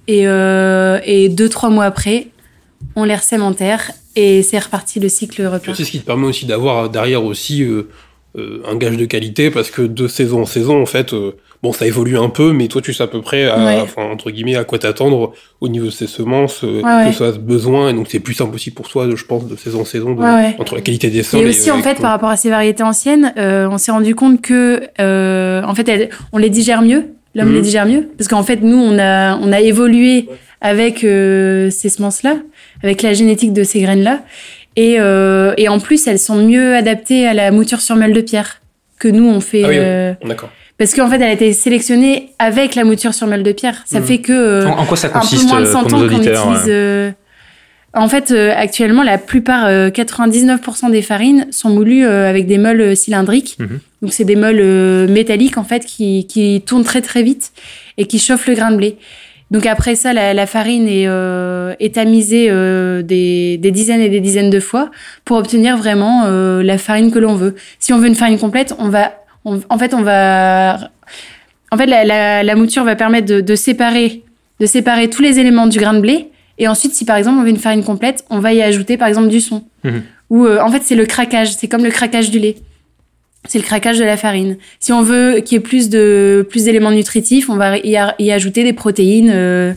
[0.08, 2.28] et euh, et deux trois mois après
[2.96, 5.76] on les ressème en terre et c'est reparti le cycle repart.
[5.76, 7.88] C'est ce qui te permet aussi d'avoir derrière aussi euh,
[8.36, 11.72] euh, un gage de qualité parce que de saison en saison, en fait, euh, bon,
[11.72, 14.62] ça évolue un peu, mais toi, tu sais à peu près, à, entre guillemets, à
[14.62, 18.34] quoi t'attendre au niveau de ces semences, que ça a besoin, et donc c'est plus
[18.34, 20.16] simple aussi pour toi, je pense, de saison en saison,
[20.58, 21.40] entre la qualité des sols.
[21.40, 24.82] Et aussi, en fait, par rapport à ces variétés anciennes, on s'est rendu compte que,
[25.64, 27.06] en fait, on les digère mieux.
[27.36, 27.64] L'homme les mhm.
[27.64, 30.28] digère mieux parce qu'en fait, nous, on a, on a évolué
[30.60, 32.36] avec ces semences-là
[32.84, 34.20] avec la génétique de ces graines-là.
[34.76, 38.20] Et, euh, et en plus, elles sont mieux adaptées à la mouture sur meule de
[38.20, 38.60] pierre
[39.04, 39.64] que nous, on fait.
[39.64, 40.50] Ah oui, euh, d'accord.
[40.78, 43.82] Parce qu'en fait, elle a été sélectionnée avec la mouture sur meule de pierre.
[43.84, 44.04] Ça hmm.
[44.04, 44.32] fait que.
[44.32, 47.14] Euh, en, quoi ça consiste un peu moins de 100 ans qu'on utilise.
[47.96, 53.56] En fait, actuellement, la plupart, 99% des farines sont moulues avec des meules cylindriques.
[53.60, 53.78] Mhm.
[54.02, 57.52] Donc, c'est des meules métalliques, en fait, qui, qui tournent très, très vite
[57.96, 58.96] et qui chauffent le grain de blé.
[59.50, 64.20] Donc après ça, la, farine est, euh, est tamisée euh, des, des, dizaines et des
[64.20, 64.90] dizaines de fois
[65.24, 67.54] pour obtenir vraiment euh, la farine que l'on veut.
[67.78, 69.12] Si on veut une farine complète, on va,
[69.44, 70.90] en fait, on va,
[71.70, 74.22] en fait, la, la, mouture va permettre de, de, séparer,
[74.60, 76.30] de séparer tous les éléments du grain de blé.
[76.56, 79.08] Et ensuite, si par exemple on veut une farine complète, on va y ajouter par
[79.08, 79.64] exemple du son.
[79.82, 79.90] Mmh.
[80.30, 81.52] Ou en fait, c'est le craquage.
[81.52, 82.56] C'est comme le craquage du lait
[83.48, 84.56] c'est le craquage de la farine.
[84.80, 88.32] Si on veut qu'il y ait plus de plus d'éléments nutritifs, on va y, y
[88.32, 89.30] ajouter des protéines.
[89.32, 89.74] Euh,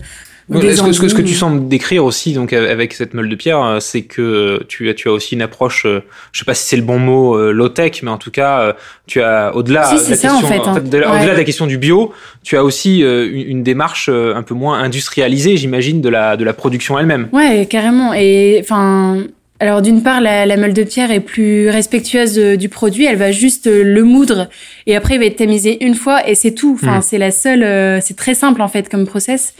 [0.53, 3.79] Est-ce que, ce que, tu sembles décrire aussi donc avec cette meule de pierre, euh,
[3.81, 5.99] c'est que tu as tu as aussi une approche, euh,
[6.31, 8.73] je sais pas si c'est le bon mot euh, low tech, mais en tout cas
[9.05, 10.79] tu as au-delà si, de, la question, en fait, hein.
[10.79, 14.53] de, au-delà de la question du bio, tu as aussi une, une, démarche un peu
[14.53, 17.27] moins industrialisée, j'imagine, de la de la production elle-même.
[17.33, 18.13] Ouais, carrément.
[18.13, 19.25] Et enfin
[19.59, 23.05] alors d'une part, la, la, meule de pierre est plus respectueuse euh, du produit.
[23.05, 24.49] Elle va juste euh, le moudre
[24.85, 26.77] et après il va être tamisé une fois et c'est tout.
[26.79, 27.01] Enfin, mmh.
[27.01, 27.63] c'est la seule.
[27.63, 29.55] Euh, c'est très simple en fait comme process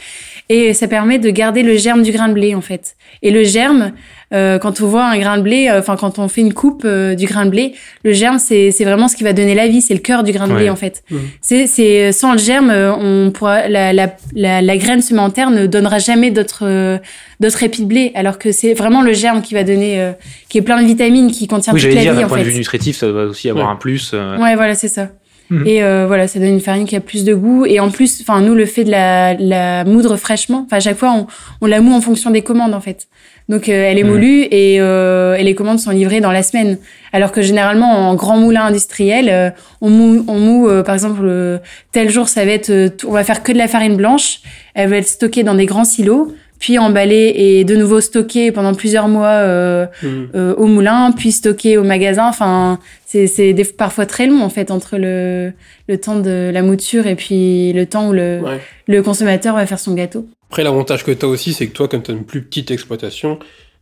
[0.48, 2.96] et ça permet de garder le germe du grain de blé en fait.
[3.22, 3.92] Et le germe,
[4.32, 6.82] euh, quand on voit un grain de blé, euh, enfin quand on fait une coupe
[6.84, 9.68] euh, du grain de blé, le germe c'est c'est vraiment ce qui va donner la
[9.68, 11.04] vie, c'est le cœur du grain de blé en fait.
[11.10, 11.16] Mmh.
[11.42, 15.98] C'est c'est sans le germe, on pourra la la la, la graine sementaire ne donnera
[15.98, 16.98] jamais d'autres
[17.40, 20.12] d'autres épis de blé, alors que c'est vraiment le germe qui va donner,
[20.48, 22.44] qui est plein de vitamines, qui contient oui, toute la dire, vie en point de
[22.44, 24.14] vue nutritif, ça doit aussi avoir un plus.
[24.14, 25.08] Ouais, voilà, c'est ça.
[25.50, 25.66] Mhm.
[25.66, 27.64] Et euh, voilà, ça donne une farine qui a plus de goût.
[27.66, 30.96] Et en plus, enfin nous, le fait de la, la moudre fraîchement, enfin à chaque
[30.96, 31.26] fois, on,
[31.60, 33.08] on, la moue en fonction des commandes en fait.
[33.48, 34.10] Donc euh, elle est mhm.
[34.10, 36.78] moulue et, euh, et, les commandes sont livrées dans la semaine.
[37.12, 41.60] Alors que généralement en grand moulin industriel, euh, on moue, on moue par exemple
[41.92, 42.70] tel jour ça va être,
[43.06, 44.40] on va faire que de la farine blanche.
[44.74, 48.74] Elle va être stockée dans des grands silos puis emballé et de nouveau stocké pendant
[48.74, 50.28] plusieurs mois euh, mhm.
[50.34, 52.28] euh, au moulin, puis stocké au magasin.
[52.28, 55.52] Enfin, c'est parfois très long en fait entre le,
[55.88, 58.40] le temps de la mouture et puis le temps où le,
[58.86, 60.26] le consommateur va faire son gâteau.
[60.50, 62.70] Après, l'avantage que tu as aussi, c'est que toi, quand tu as une plus petite
[62.70, 63.38] exploitation,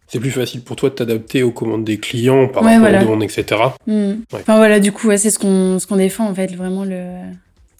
[0.08, 3.22] c'est plus facile pour toi de t'adapter aux commandes des clients par rapport aux demandes,
[3.22, 3.60] etc.
[3.86, 4.14] Hmm.
[4.32, 7.06] Enfin voilà, du coup, c'est ce qu'on ce qu'on défend en fait, vraiment le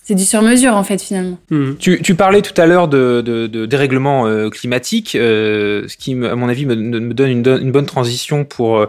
[0.07, 1.37] c'est du sur-mesure en fait finalement.
[1.51, 1.73] Hmm.
[1.81, 6.13] Tu, tu, parlais tout à l'heure de, de, de dérèglement euh, climatique, euh, ce qui,
[6.25, 8.87] à mon avis, me, me donne une, une, bonne transition pour,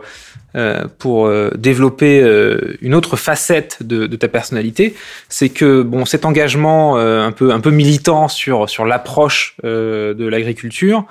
[0.55, 4.93] euh, pour euh, développer euh, une autre facette de, de ta personnalité.
[5.27, 11.05] C'est que bon, cet engagement un peu un peu militant sur sur l'approche de l'agriculture.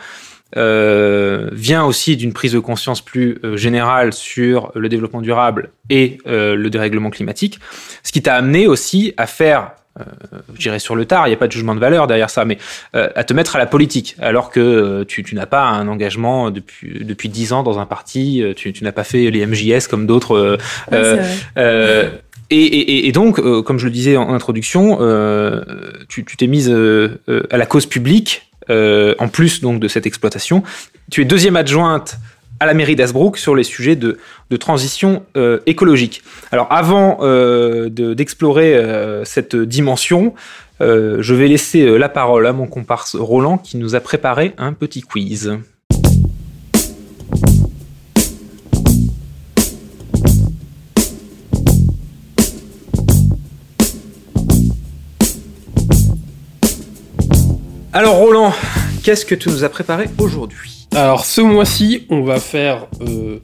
[0.57, 6.55] Euh, vient aussi d'une prise de conscience plus générale sur le développement durable et euh,
[6.55, 7.59] le dérèglement climatique,
[8.05, 9.86] ce qui t'a amené aussi à faire euh,
[10.55, 12.45] je dirais sur le tard, il n'y a pas de jugement de valeur derrière ça,
[12.45, 12.59] mais
[12.95, 15.89] euh, à te mettre à la politique, alors que euh, tu, tu n'as pas un
[15.89, 19.89] engagement depuis depuis dix ans dans un parti, tu, tu n'as pas fait les MJS
[19.89, 20.59] comme d'autres.
[22.49, 24.99] Et, et, et, donc, comme je le disais en introduction,
[26.09, 30.63] tu t'es mise à la cause publique, en plus donc de cette exploitation.
[31.11, 32.19] Tu es deuxième adjointe
[32.61, 34.19] à la mairie d'Asbrook sur les sujets de,
[34.59, 36.23] transition euh, écologique.
[36.53, 40.35] Alors avant euh, d'explorer euh, cette dimension,
[40.81, 45.01] je vais laisser la parole à mon comparse Roland qui nous a préparé un petit
[45.01, 45.59] quiz.
[57.95, 58.53] Alors Roland,
[59.03, 60.86] qu'est-ce que tu nous as préparé aujourd'hui?
[60.97, 63.41] Alors ce mois-ci, on va faire euh,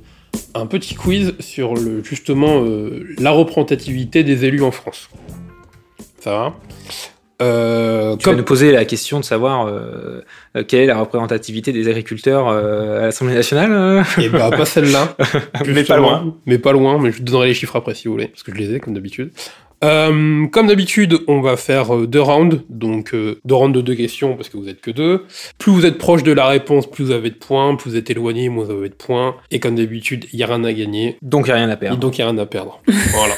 [0.55, 5.11] un petit quiz sur le, justement euh, la représentativité des élus en France.
[6.19, 6.55] Ça va?
[7.43, 10.23] Euh, tu vas nous poser la question de savoir euh,
[10.67, 15.15] quelle est la représentativité des agriculteurs euh, à l'Assemblée nationale Et bah pas celle-là.
[15.67, 16.35] mais pas loin.
[16.47, 18.55] Mais pas loin, mais je vous donnerai les chiffres après si vous voulez, parce que
[18.55, 19.31] je les ai comme d'habitude.
[19.83, 23.95] Euh, comme d'habitude, on va faire euh, deux rounds, donc euh, deux rounds de deux
[23.95, 25.25] questions parce que vous êtes que deux.
[25.59, 27.75] Plus vous êtes proche de la réponse, plus vous avez de points.
[27.77, 29.37] Plus vous êtes éloigné, moins vous avez de points.
[29.51, 31.17] Et comme d'habitude, il y a rien à gagner.
[31.23, 31.99] Donc il n'y a rien à Et perdre.
[31.99, 32.81] donc il y a rien à perdre.
[32.87, 33.35] voilà.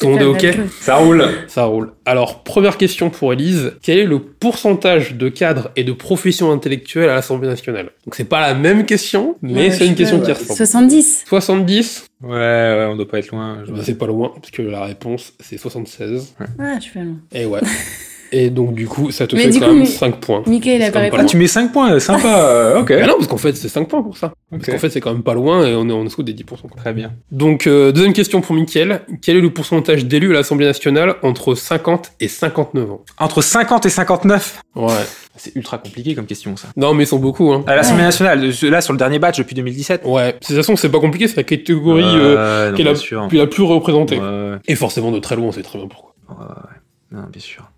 [0.00, 0.56] Tout le monde est ok.
[0.80, 1.24] Ça roule.
[1.46, 1.92] Ça roule.
[2.04, 3.74] Alors, première question pour Elise.
[3.82, 7.90] Quel est le pourcentage de cadres et de professions intellectuelles à l'Assemblée nationale?
[8.04, 10.32] Donc, c'est pas la même question, mais Ouais, c'est une question qui ouais.
[10.32, 10.56] ressemble.
[10.56, 11.24] 70.
[11.28, 13.58] 70 Ouais, ouais, on doit pas être loin.
[13.66, 16.34] je- Bah, C'est pas loin, parce que la réponse, c'est 76.
[16.58, 17.16] Ah, je fais loin.
[17.32, 17.60] Et ouais.
[18.36, 20.42] et donc, du coup, ça te Mais fait quand coup, même mais- 5 points.
[20.46, 21.18] Mickey, il a C'est pas.
[21.18, 22.26] Ah, tu mets 5 points, sympa.
[22.40, 22.90] euh, ok.
[23.06, 24.32] Non, parce qu'en fait, c'est 5 points pour ça.
[24.50, 26.44] Parce qu'en fait, c'est quand même pas loin et on est en dessous des 10%.
[26.68, 26.76] quoi.
[26.76, 27.12] Très bien.
[27.30, 29.02] Donc, euh, deuxième question pour Mickaël.
[29.22, 33.00] Quel est le pourcentage d'élus à l'Assemblée nationale entre 50 et 59 ans?
[33.18, 34.92] Entre 50 et 59 Ouais.
[35.36, 36.68] C'est ultra compliqué comme question, ça.
[36.76, 37.64] Non, mais ils sont beaucoup, hein.
[37.66, 40.02] À l'Assemblée nationale, euh, là, sur le dernier batch depuis 2017.
[40.04, 40.32] Ouais.
[40.32, 43.62] De toute façon, c'est pas compliqué, c'est la catégorie euh, non, qui est la, plus
[43.64, 44.18] représentée.
[44.18, 46.14] Ouais, Et forcément, de très loin, on sait très bien pourquoi.
[46.30, 47.18] ouais, ouais.
[47.18, 47.68] Non, bien sûr.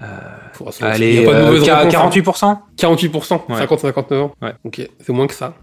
[0.00, 1.96] Hein.
[1.96, 3.66] 48% 48%, Ouais.
[3.66, 4.32] 50-59 ans.
[4.42, 4.52] Ouais.
[4.64, 5.54] Ok, c'est moins que ça.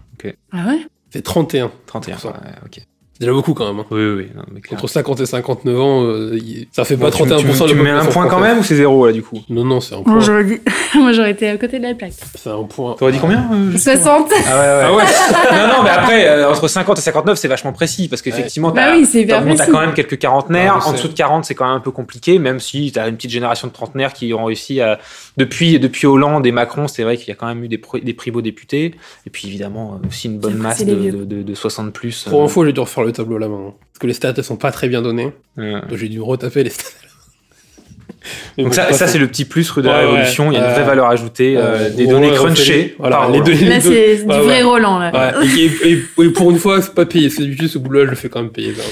[0.52, 0.80] Ah ouais?
[1.10, 1.70] C'est 31.
[1.86, 2.32] 31, ouais, 31%.
[2.66, 2.80] ok.
[3.20, 3.80] Déjà beaucoup quand même.
[3.80, 3.84] hein.
[3.90, 4.78] Oui, oui, oui, non, mais clair.
[4.78, 6.38] Entre 50 et 59 ans, euh,
[6.70, 8.62] ça fait pas Bon, tu- 31% Tu, de tu mets un point quand même ou
[8.62, 9.40] c'est zéro, là, du coup?
[9.48, 10.20] Non, non, c'est un Moi, point.
[10.20, 10.60] j'aurais dit...
[10.94, 12.12] Moi, j'aurais été à côté de la plaque.
[12.36, 12.94] C'est un point.
[12.98, 14.82] T'aurais dit combien euh, juste 60 Ah ouais, ouais.
[14.84, 15.02] Ah ouais
[15.52, 18.82] non, non, mais après, euh, entre 50 et 59, c'est vachement précis, parce qu'effectivement, Bah
[18.86, 20.78] t'as oui, c'est hyper t'as- bon, t'as quand même quelques quarantenaires.
[20.82, 23.16] Ah, en dessous de 40, c'est quand même un peu compliqué, même si t'as une
[23.16, 24.98] petite génération de trentenaires qui ont réussi à.
[25.38, 27.98] Depuis, depuis Hollande et Macron, c'est vrai qu'il y a quand même eu des, pro-
[27.98, 28.94] des primo-députés.
[29.26, 32.24] Et puis évidemment, euh, aussi une bonne masse de, de, de- de 60 plus.
[32.28, 33.68] Pour euh, info, j'ai dû refaire le tableau à la main.
[33.68, 33.74] hein.
[33.92, 35.32] Parce que les stats, elles sont pas très bien données.
[35.56, 36.90] Donc j'ai dû retaper les stats.
[38.58, 40.06] Donc bon, ça, c'est ça pas c'est le petit plus rue de Ouais, la ouais.
[40.16, 40.50] Révolution.
[40.50, 42.96] Il y a une vraie Euh, valeur ajoutée, euh, des données ouais, crunchées.
[42.98, 44.62] Voilà, les les Là, c'est du vrai.
[44.62, 45.12] Roland, là.
[45.40, 47.30] Ouais, et, et- et- et pour une fois, c'est pas payé.
[47.30, 48.74] C'est juste ce boulot-là, je le fais quand même payer.
[48.74, 48.82] ça.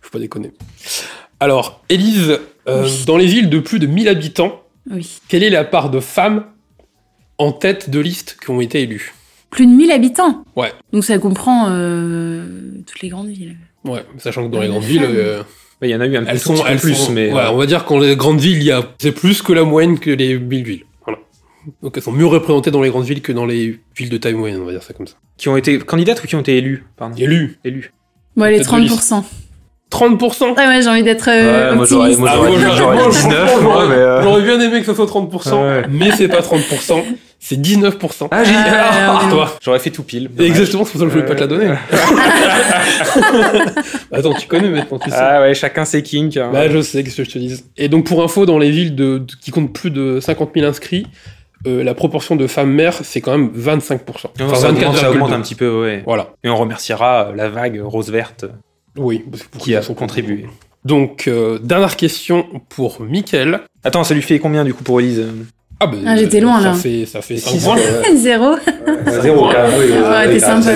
[0.00, 0.52] Faut pas déconner.
[1.38, 3.04] Alors, Élise, euh, Oui.
[3.06, 5.20] dans les villes de plus de 1000 habitants, Oui.
[5.28, 6.44] quelle est la part de femmes
[7.38, 9.14] en tête de liste qui ont été élues?
[9.50, 10.44] Plus de 1000 habitants.
[10.56, 10.72] Ouais.
[10.92, 12.44] Donc ça comprend euh,
[12.86, 13.56] toutes les grandes villes.
[13.84, 15.42] Ouais, sachant que dans les grandes villes, euh,
[15.82, 17.40] Il y en a eu un elles sont, petit peu elles plus, sont- mais ouais,
[17.40, 19.64] euh, on va dire qu'en les grandes villes, il y a, c'est plus que la
[19.64, 20.84] moyenne que les mille villes.
[21.04, 21.18] Voilà.
[21.82, 24.34] Donc elles sont mieux représentées dans les grandes villes que dans les villes de taille
[24.34, 25.16] moyenne, on va dire ça comme ça.
[25.36, 27.16] qui ont été candidates ou qui ont été élues Pardon?
[27.16, 27.58] Élues.
[27.64, 27.92] Élues.
[28.36, 28.70] De liste.
[28.70, 29.24] 30%.
[29.92, 32.18] 30% Ah ouais, j'ai envie d'être euh, Ouais, optimiste.
[32.18, 34.42] moi, Ah, j'aurais moi, dit- j'aurais- j'aurais dit moi, 19, franchement, moi, mais, euh, J'aurais
[34.42, 35.82] bien aimé que ce soit 30%, Ouais.
[35.90, 37.04] mais c'est pas 30%,
[37.38, 38.28] c'est 19%.
[38.30, 39.30] Ah, j'ai Ah, Ah, ouais.
[39.30, 39.56] toi.
[39.62, 40.30] J'aurais fait tout pile.
[40.38, 41.66] Exactement, c'est pour ça que je voulais pas te la donner.
[44.12, 45.16] Attends, tu connais maintenant, tu sais.
[45.18, 46.36] Ah ouais, chacun ses kinks.
[46.36, 46.50] hein.
[46.52, 47.62] Bah, je sais, qu'est-ce que je te dis.
[47.76, 50.66] Et donc, pour info, dans les villes de, de- qui comptent plus de 50 000
[50.66, 51.06] inscrits,
[51.66, 54.30] euh, la proportion de femmes mères, c'est quand même 25%.
[54.38, 55.14] Non, Enfin, ça, augmente, ça 24,2.
[55.14, 56.02] augmente un petit peu, ouais.
[56.04, 56.30] Voilà.
[56.44, 58.46] Et on remerciera la vague rose-verte
[58.96, 60.46] Oui, parce que pour qui a contribué.
[60.84, 63.60] Donc, euh, dernière question pour Mickaël.
[63.84, 65.24] Attends, ça lui fait combien du coup pour Elise
[65.80, 66.74] Ah, bah, Ah, j'étais loin, ça là.
[66.74, 67.76] Fait, ça fait 5 Six, points.
[67.76, 68.16] ouais.
[68.16, 68.56] Zéro.
[69.22, 69.48] Zéro.
[69.48, 70.70] Ouais, t'es sympa.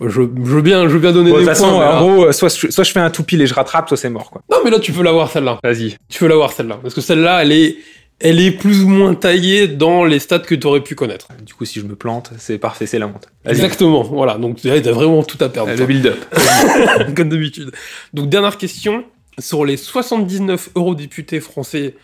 [0.00, 1.68] Je, veux bien, je veux bien donner Bon, de des toute points.
[1.70, 3.88] façon, en gros, euh, soit je, soit je fais un tout pile et je rattrape,
[3.88, 4.42] soit c'est mort, quoi.
[4.50, 5.58] Non, mais là, tu peux l'avoir, celle-là.
[5.62, 5.96] Vas-y.
[6.08, 6.78] Tu peux l'avoir, celle-là.
[6.80, 7.76] Parce que celle-là, elle est,
[8.20, 11.28] elle est plus ou moins taillée dans les stats que tu aurais pu connaître.
[11.44, 13.26] Du coup, si je me plante, c'est parfait, c'est la honte.
[13.48, 14.02] Exactement.
[14.02, 14.38] Voilà.
[14.38, 15.70] Donc, là, t'as vraiment tout à perdre.
[15.72, 15.80] Toi.
[15.80, 16.24] Le build-up.
[17.16, 17.72] comme d'habitude.
[18.14, 19.04] Donc, dernière question.
[19.38, 21.94] Sur les 79 eurodéputés français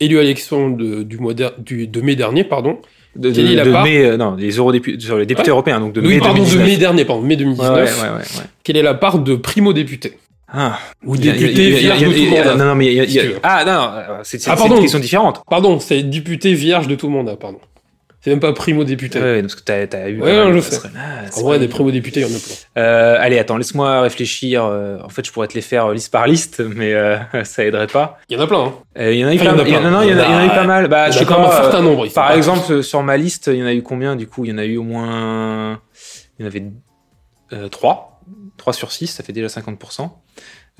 [0.00, 2.78] élus à l'élection de, du mois der- du, de mai dernier, pardon.
[3.16, 5.52] De, Quelle est la de part mai, euh, non, des eurodéputés, sur les députés Ouais.
[5.52, 6.64] européens, donc de oui, mai pardon, 2019.
[6.64, 7.74] de mai dernier, pardon, mai Ouais, 2019.
[7.74, 8.44] ouais, ouais, ouais, ouais.
[8.62, 10.16] Quelle est la part de primo-députés
[10.52, 10.78] Ah.
[11.04, 12.74] Ou Il il députés il il y a- de tout il a- mandat Non, non,
[12.74, 13.34] mais il y a- il.
[13.42, 13.72] Ah, non,
[14.16, 15.42] euh, c'est Ah, une question différente.
[15.48, 17.58] Pardon, c'est député vierge de tout mandat, pardon.
[18.22, 19.18] C'est même pas primo-député.
[19.18, 20.20] Ouais, ouais, parce que t'as t'as eu.
[20.20, 20.78] Ouais, euh, non, je sais.
[20.94, 22.82] ah, En vrai, des primo-députés, il y en a plein.
[22.82, 24.62] Euh, allez, attends, laisse-moi réfléchir.
[24.64, 27.64] euh, en fait, je pourrais te les faire euh, liste par liste, mais euh, ça
[27.64, 28.18] aiderait pas.
[28.28, 28.74] Il y en a plein, hein.
[28.98, 30.08] Euh, Il y en a eu Enfin, pas il y en a il non, il
[30.10, 30.88] y en il eu pas mal.
[30.88, 32.06] Bah, Il je a quand même un euh, certain nombre.
[32.08, 34.44] Par pas- exemple, euh, sur ma liste, il y en a eu combien du coup
[34.44, 35.80] Il y en a eu au moins.
[36.38, 36.64] Il y en avait
[37.70, 38.09] 3.
[38.60, 40.10] 3 sur 6, ça fait déjà 50%.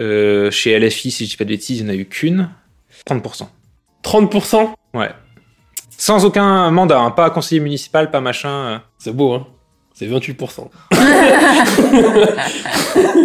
[0.01, 2.51] Euh, chez LFI, si je dis pas de bêtises, il n'y en a eu qu'une.
[3.07, 3.49] 30%.
[4.05, 5.11] 30%, Ouais.
[5.97, 8.49] Sans aucun mandat, hein, pas conseiller municipal, pas machin.
[8.49, 8.79] euh.
[8.99, 9.47] c'est beau, hein.
[10.01, 10.67] C'est 28%.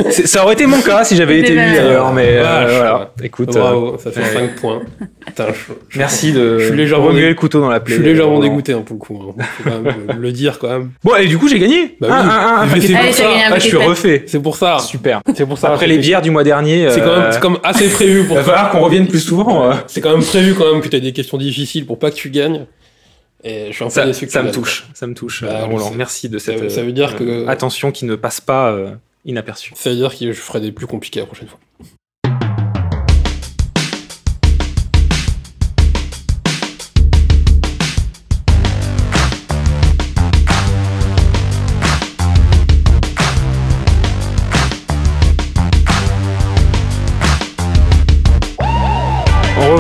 [0.10, 1.72] C'est- ça aurait été mon cas si j'avais été bien.
[1.74, 3.12] d'ailleurs, mais euh, voilà.
[3.24, 4.34] Écoute, Bravo, ça fait ouais.
[4.50, 4.82] 5 points.
[5.26, 7.96] Putain, je, euh, merci de Je suis légèrement dé- le couteau dans la je plaie.
[7.96, 9.22] suis légèrement euh, dégoûté hein, pour le coup.
[9.40, 9.44] hein.
[9.64, 10.90] Faut quand même le dire quand même.
[11.02, 11.96] Bon, et du coup, j'ai gagné.
[12.02, 12.30] Bah Un, oui.
[12.30, 13.24] un, un, un c'est pour ça.
[13.24, 14.24] gagné un Ah, je suis refait.
[14.28, 14.80] C'est pour ça.
[14.80, 15.22] Super.
[15.34, 15.70] C'est pour ça.
[15.72, 18.36] Après les bières du mois dernier, C'est quand, euh, même- comme assez prévu il pour
[18.36, 19.70] va falloir qu'on revienne plus souvent.
[19.70, 19.74] euh.
[19.88, 22.16] C'est quand même prévu quand même que tu aies des questions difficiles pour pas que
[22.16, 22.66] tu gagnes.
[23.48, 25.66] Et je suis un peu Ça, déçu que ça me touche, ça me touche, Bah,
[25.66, 25.92] Roland.
[25.92, 28.96] Merci de cette veut- ça veut dire que- euh, attention qui ne passe pas euh,
[29.24, 29.72] inaperçue.
[29.76, 31.60] Ça veut dire que je ferai des plus compliqués la prochaine fois.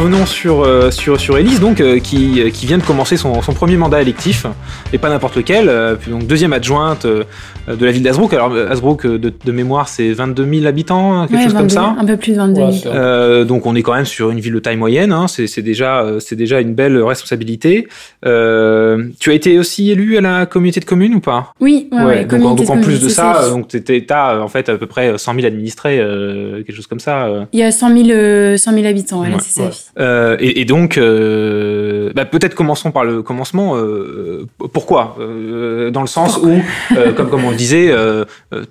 [0.05, 3.41] Revenons sur, euh, sur, sur Elise, donc, euh, qui, euh, qui vient de commencer son,
[3.41, 4.45] son premier mandat électif,
[4.93, 7.23] et pas n'importe lequel, euh, puis donc deuxième adjointe euh,
[7.67, 8.31] de la ville d'Asbrook.
[8.35, 11.61] Alors, euh, Asbrook, de, de mémoire, c'est 22 000 habitants, hein, quelque Ouais, chose comme
[11.69, 11.95] 22 ça.
[11.99, 12.65] Un peu plus de 22 000.
[12.67, 15.27] Voilà, c'est- Euh, donc on est quand même sur une ville de taille moyenne, hein,
[15.27, 17.87] c'est c'est déjà, euh, c'est déjà une belle responsabilité.
[18.27, 21.51] Euh, tu as été aussi élu à la communauté de communes ou pas?
[21.59, 24.49] Oui, ouais, ouais, donc, donc en de plus de ça, donc t'étais- t'as euh, en
[24.49, 27.27] fait à peu près 100 000 administrés, euh, quelque chose comme ça.
[27.53, 29.63] Il y a 100 000, euh, 100 000 habitants, ouais, Ouais, c'est ça.
[29.63, 29.71] ouais.
[29.97, 33.75] Euh, et, et donc, euh, bah, peut-être commençons par le commencement.
[33.77, 36.49] euh, pourquoi Euh, Dans le sens où,
[36.97, 37.93] euh, comme, comme on le disait,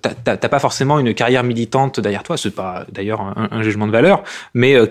[0.02, 2.36] t'as- pas forcément une carrière militante derrière toi.
[2.36, 4.22] C'est pas d'ailleurs un, un jugement de valeur,
[4.52, 4.86] mais euh,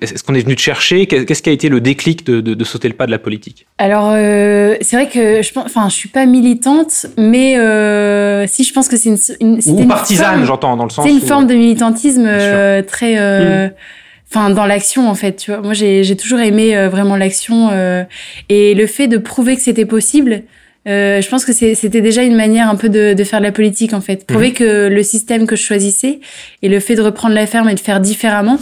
[0.00, 2.54] est-ce qu'on est venu te chercher Qu'est- Qu'est-ce qui a été le déclic de, de-
[2.54, 3.66] de sauter le pas de la politique?
[3.78, 8.64] Alors, euh, c'est vrai que je pense, enfin, je suis pas militante, mais euh, si
[8.64, 11.04] je pense que c'est une, une, Ou une partisane, forme- j'entends, dans le sens.
[11.06, 13.68] C'est une où- forme de militantisme euh, très, euh,
[14.34, 15.36] enfin, dans l'action en fait.
[15.36, 18.02] Tu vois, moi j'ai toujours aimé euh, vraiment l'action euh,
[18.48, 20.42] et le fait de prouver que c'était possible.
[20.88, 23.52] Euh, je pense que c'était déjà une manière un peu de, de faire de la
[23.52, 24.26] politique en fait.
[24.26, 24.54] Prouver Mhm.
[24.54, 26.18] que le système que je choisissais
[26.62, 28.58] et le fait de reprendre la ferme et de faire différemment,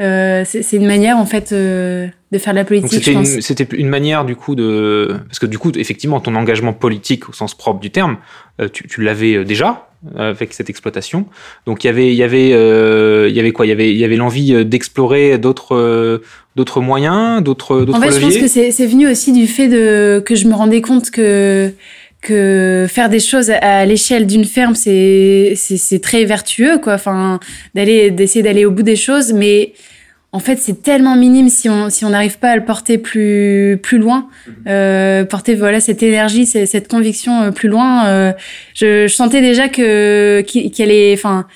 [0.00, 3.04] euh, c'est une manière en fait euh, de faire de la politique.
[3.42, 7.28] c'était une, une manière du coup de parce que du coup effectivement ton engagement politique
[7.28, 8.16] au sens propre du terme
[8.60, 11.26] euh, tu, tu l'avais euh, déjà euh, avec cette exploitation.
[11.66, 13.66] Donc il y avait il y avait euh, il y avait quoi?
[13.66, 16.22] Il y avait il y avait l'envie d'explorer d'autres euh,
[16.56, 18.40] d'autres moyens d'autres d'autres En fait, je pense leviers?
[18.40, 21.70] que c'est c'est venu aussi du fait de que je me rendais compte que
[22.22, 26.94] que faire des choses à l'échelle d'une ferme, c'est c'est c'est très vertueux, quoi.
[26.94, 27.40] Enfin,
[27.74, 29.74] d'aller d'essayer d'aller au bout des choses, mais
[30.34, 33.78] en fait, c'est tellement minime si on si on n'arrive pas à le porter plus
[33.82, 34.28] plus loin,
[34.66, 38.06] euh, porter voilà cette énergie, cette, cette conviction euh, plus loin.
[38.06, 38.32] euh,
[38.74, 41.46] je, je sentais déjà que qu'il allait, enfin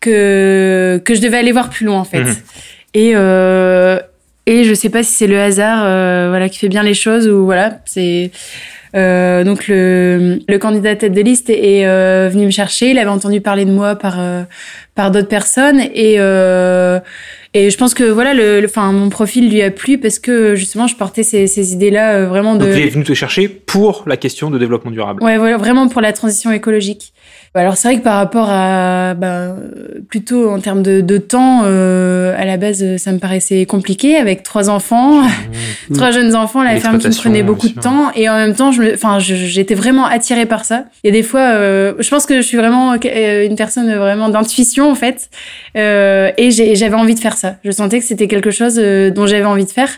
[0.00, 2.24] que que je devais aller voir plus loin en fait.
[2.24, 2.36] Mhm.
[2.94, 3.98] Et euh,
[4.46, 7.28] et je sais pas si c'est le hasard euh, voilà qui fait bien les choses
[7.28, 8.30] ou voilà c'est
[8.94, 12.90] euh, donc le, le candidat tête de liste est, est, euh, venu me chercher.
[12.90, 14.42] Il avait entendu parler de moi par euh,
[14.94, 15.80] par d'autres personnes.
[15.94, 17.00] Et euh,
[17.54, 20.54] et je pense que voilà le le- enfin mon profil lui a plu parce que
[20.54, 23.48] justement je portais ces, ces idées là vraiment de donc il est venu te chercher
[23.48, 25.22] pour la question de développement durable.
[25.22, 27.12] Ouais, voilà, vraiment pour la transition écologique.
[27.56, 29.56] Alors c'est vrai que par rapport à, ben,
[30.08, 34.42] plutôt en termes de, de temps, euh, à la base, ça me paraissait compliqué avec
[34.42, 35.22] trois enfants,
[35.94, 38.72] trois jeunes enfants, la ferme qui me prenait beaucoup de temps, et en même temps,
[38.72, 40.86] je me, enfin, j'étais vraiment attirée par ça.
[41.04, 43.94] Il y a des fois, euh, je pense que je suis vraiment euh, une personne
[43.94, 45.30] vraiment d'intuition en fait,
[45.76, 47.54] euh, et j'avais envie de faire ça.
[47.64, 49.90] Je sentais que c'était quelque chose euh, dont j'avais envie de faire,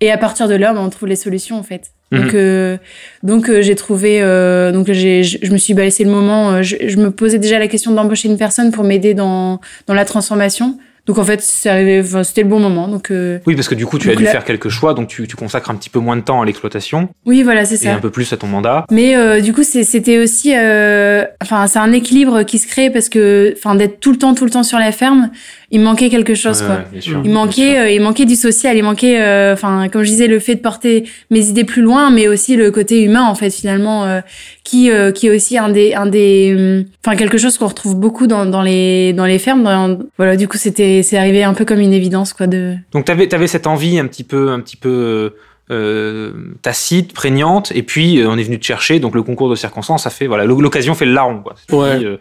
[0.00, 1.90] et à partir de là, ben, on trouve les solutions en fait.
[2.14, 2.30] Donc, Mhm.
[2.34, 2.76] euh,
[3.22, 6.52] donc euh, j'ai trouvé, euh, donc j'ai, je, me suis, bah, le moment.
[6.52, 9.94] euh, je, je me posais déjà la question d'embaucher une personne pour m'aider dans dans
[9.94, 10.78] la transformation.
[11.06, 12.88] Donc en fait, c'est arrivé, enfin, c'était le bon moment.
[12.88, 15.08] Donc euh, oui parce que du coup tu as dû là- faire quelques choix donc
[15.08, 17.78] tu, tu consacres un petit peu moins de temps à l'exploitation oui, voilà, c'est et
[17.78, 17.94] ça.
[17.94, 21.78] un peu plus à ton mandat Mais euh, du coup, c'était aussi, euh, enfin, c'est
[21.78, 24.62] un équilibre qui se crée parce que, enfin, d'être tout le temps, tout le temps
[24.62, 25.30] sur la ferme,
[25.70, 26.78] il manquait quelque chose, Ouais, quoi.
[26.92, 27.80] bien sûr, Il bien manquait, sûr.
[27.82, 30.60] euh, il manquait du social, il manquait, euh, enfin, comme je disais, le fait de
[30.60, 34.20] porter mes idées plus loin, mais aussi le côté humain, en fait, finalement, euh,
[34.62, 37.96] qui, euh, qui est aussi un des, un des, hum, enfin, quelque chose qu'on retrouve
[37.96, 39.62] beaucoup dans, dans les, dans les fermes.
[39.64, 42.74] dans- voilà, du coup, c'était, c'est arrivé un peu comme une évidence, quoi, de.
[42.92, 45.30] Donc t'avais avais cette envie un petit peu un petit peu euh,
[45.74, 46.32] euh,
[46.62, 49.00] tacite, prégnante, et puis euh, on est venu te chercher.
[49.00, 51.54] Donc le concours de circonstances a fait voilà l'o- l'occasion fait le larron quoi.
[51.72, 51.98] Ouais.
[51.98, 52.16] dit, euh,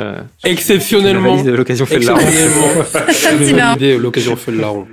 [0.00, 1.42] euh, Exceptionnellement.
[1.42, 2.20] tu l'occasion fait le larron.
[3.98, 4.86] L'occasion fait le larron.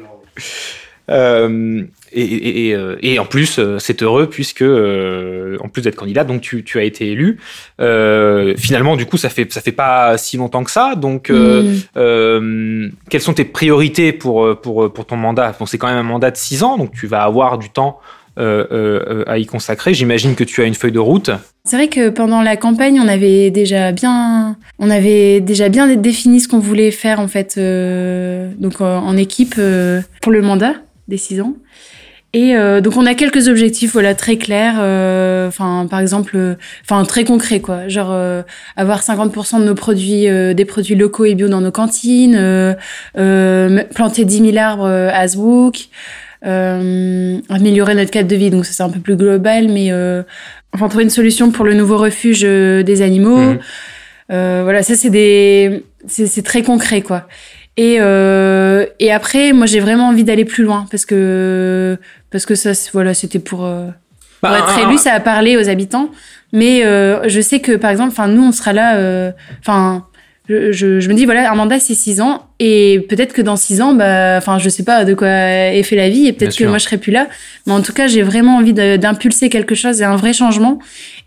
[2.15, 2.69] Euh, et, et,
[3.01, 6.63] et, et en plus, euh, c'est heureux puisque, euh, en plus d'être candidat, donc tu,
[6.63, 7.37] tu as été élu.
[7.79, 10.95] Euh, finalement, du coup, ça fait ça fait pas si longtemps que ça.
[10.95, 15.55] Donc, euh, quelles sont tes priorités pour pour pour ton mandat?
[15.59, 17.99] Bon, c'est quand même un mandat de six ans, donc tu vas avoir du temps
[18.37, 19.93] à y consacrer.
[19.93, 21.29] J'imagine que tu as une feuille de route.
[21.63, 26.39] C'est vrai que pendant la campagne, on avait déjà bien, on avait déjà bien défini
[26.39, 27.59] ce qu'on voulait faire en fait,
[28.57, 29.55] donc en équipe
[30.21, 30.73] pour le mandat
[31.07, 31.53] des six ans.
[32.33, 36.55] Et euh, donc on a quelques objectifs voilà très clairs euh, enfin par exemple euh,
[36.83, 37.89] enfin très concrets quoi.
[37.89, 38.15] Genre
[38.77, 42.75] avoir 50% de nos produits des produits locaux et bio dans nos cantines
[43.13, 45.89] planter 10 000 arbres à Hasbrook
[46.43, 49.91] améliorer notre cadre de vie donc ça c'est un peu plus global mais
[50.73, 53.39] enfin trouver une solution pour le nouveau refuge des animaux.
[53.39, 53.59] Mmh.
[54.29, 57.27] voilà ça c'est des c'est très concret quoi
[57.77, 61.97] et, euh, et après, moi, j'ai vraiment envie d'aller plus loin parce que
[62.29, 63.87] parce que ça, voilà, c'était pour, euh,
[64.41, 66.09] pour bah, être élu, ça a parlé aux habitants.
[66.53, 69.31] Mais euh, je sais que, par exemple, enfin, nous, on sera là.
[69.59, 70.05] Enfin,
[70.49, 73.55] je, je, je, me dis voilà, un mandat c'est six ans et peut-être que dans
[73.55, 76.57] six ans, bah, enfin, je sais pas de quoi est fait la vie et peut-être
[76.57, 77.27] que moi je serai plus là.
[77.65, 80.79] Mais en tout cas, j'ai vraiment envie d'impulser quelque chose et un vrai changement.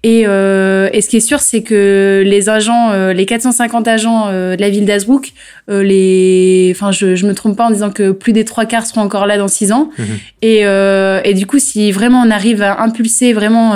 [0.05, 4.27] Et, euh, et ce qui est sûr, c'est que les agents, euh, les 450 agents
[4.29, 5.33] euh, de la ville d'Asbrook,
[5.71, 8.85] euh, les, enfin, je, je me trompe pas en disant que plus des trois quarts
[8.85, 9.89] seront encore là dans six ans.
[9.99, 10.07] Mhm.
[10.43, 13.71] Et, euh, et du coup, si vraiment on arrive à impulser vraiment,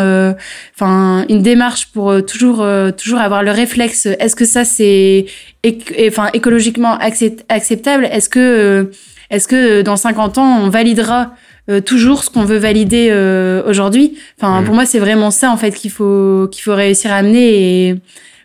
[0.74, 2.62] enfin, une démarche pour toujours,
[2.98, 5.24] toujours avoir le réflexe, est-ce que ça c'est,
[6.06, 6.98] enfin, écologiquement
[7.48, 8.06] acceptable?
[8.12, 8.90] Est-ce que,
[9.30, 11.32] est-ce que dans 50 ans on validera
[11.68, 14.16] euh, toujours ce qu'on veut valider euh, aujourd'hui.
[14.40, 17.88] Enfin, pour moi, c'est vraiment ça en fait qu'il faut qu'il faut réussir à amener
[17.88, 17.94] et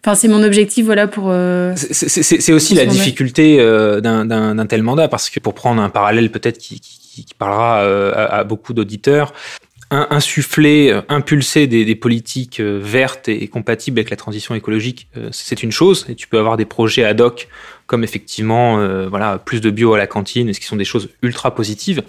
[0.06, 1.28] Enfin, c'est mon objectif, voilà, pour.
[1.30, 3.56] Euh, c'est aussi la difficulté
[4.02, 8.40] d'un tel mandat, parce que pour prendre un parallèle peut-être qui, qui, qui, parlera à,
[8.40, 9.34] à, beaucoup d'auditeurs,
[9.92, 16.06] insuffler, impulser des, des politiques vertes et compatibles avec la transition écologique, c'est une chose,
[16.10, 17.48] et tu peux avoir des projets ad hoc,
[17.88, 21.56] comme effectivement, voilà, plus de bio à la cantine, ce qui sont des choses ultra
[21.56, 22.04] positives?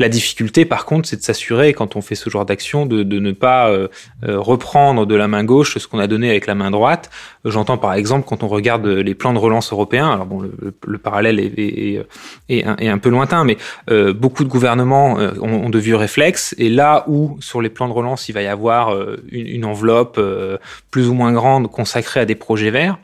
[0.00, 3.32] La difficulté, par contre, c'est de s'assurer, quand on fait ce genre d'action, de, ne
[3.32, 3.86] pas euh,
[4.26, 7.10] euh, reprendre de la main gauche ce qu'on a donné avec la main droite.
[7.44, 10.98] J'entends par exemple quand on regarde les plans de relance européens, alors bon, le, le
[10.98, 12.04] parallèle est,
[12.64, 13.56] un, peu lointain, mais
[13.90, 17.88] euh, beaucoup de gouvernements euh, ont, de vieux réflexes, et là où sur les plans
[17.88, 20.18] de relance il va y avoir euh, une, enveloppe
[20.90, 22.98] plus ou moins grande consacrée à des projets verts,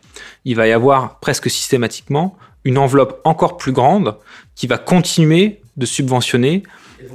[0.47, 4.16] il va y avoir presque systématiquement une enveloppe encore plus grande
[4.55, 6.62] qui va continuer de subventionner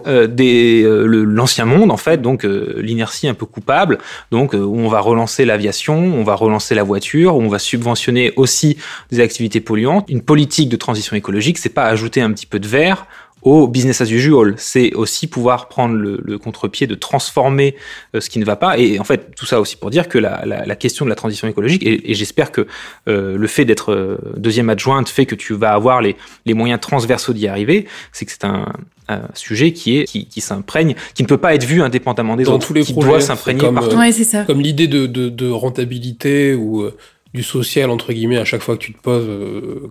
[0.07, 3.97] euh, euh, l'ancien monde en fait, donc euh, l'inertie un peu coupable,
[4.31, 8.31] donc où on va relancer l'aviation, on va relancer la voiture, où on va subventionner
[8.35, 8.77] aussi
[9.11, 10.05] des activités polluantes.
[10.09, 13.07] Une politique de transition écologique, c'est pas ajouter un petit peu de verre
[13.41, 14.53] au business as usual.
[14.57, 17.75] C'est aussi pouvoir prendre le, le contre-pied de transformer
[18.15, 18.77] euh, ce qui ne va pas.
[18.77, 21.15] Et en fait, tout ça aussi pour dire que la, la, la question de la
[21.15, 22.67] transition écologique, et, et j'espère que
[23.07, 26.15] euh, le fait d'être euh, deuxième adjointe fait que tu vas avoir les,
[26.45, 28.71] les moyens transversaux d'y arriver, c'est que c'est un,
[29.07, 32.43] un, sujet qui est qui, qui s'imprègne, qui ne peut pas être vu indépendamment des
[32.43, 33.97] Dans autres, tous les qui projets, doit s'imprégner partout.
[33.97, 34.43] Ouais, ça.
[34.43, 36.87] Comme l'idée de, de, de, rentabilité ou
[37.33, 39.27] du social entre guillemets à chaque fois que tu te poses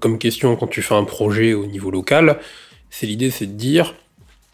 [0.01, 2.39] comme question quand tu fais un projet au niveau local,
[2.91, 3.95] c'est l'idée, c'est de dire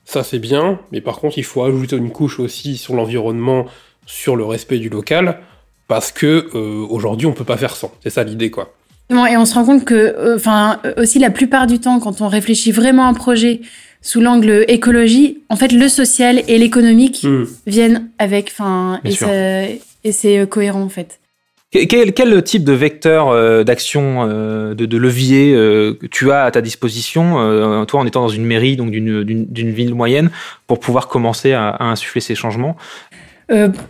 [0.05, 3.67] ça c'est bien, mais par contre il faut ajouter une couche aussi sur l'environnement,
[4.07, 5.41] sur le respect du local,
[5.89, 7.93] parce que euh, aujourd'hui on peut pas faire sans.
[8.03, 8.73] C'est ça l'idée quoi.
[9.11, 12.29] Et on se rend compte que, enfin, euh, aussi la plupart du temps, quand on
[12.29, 13.61] réfléchit vraiment à un projet
[14.03, 17.45] sous l'angle écologie, en fait, le social et l'économique mmh.
[17.69, 21.21] viennent avec, enfin, et, et c'est euh, cohérent en fait.
[21.89, 26.51] Quel, quel, type de vecteur euh, d'action, euh, de, de, levier euh, tu as à
[26.51, 27.35] ta disposition,
[27.87, 30.31] toi en étant dans une mairie, donc d'une ville moyenne,
[30.67, 32.77] pour pouvoir commencer à, à insuffler ces changements?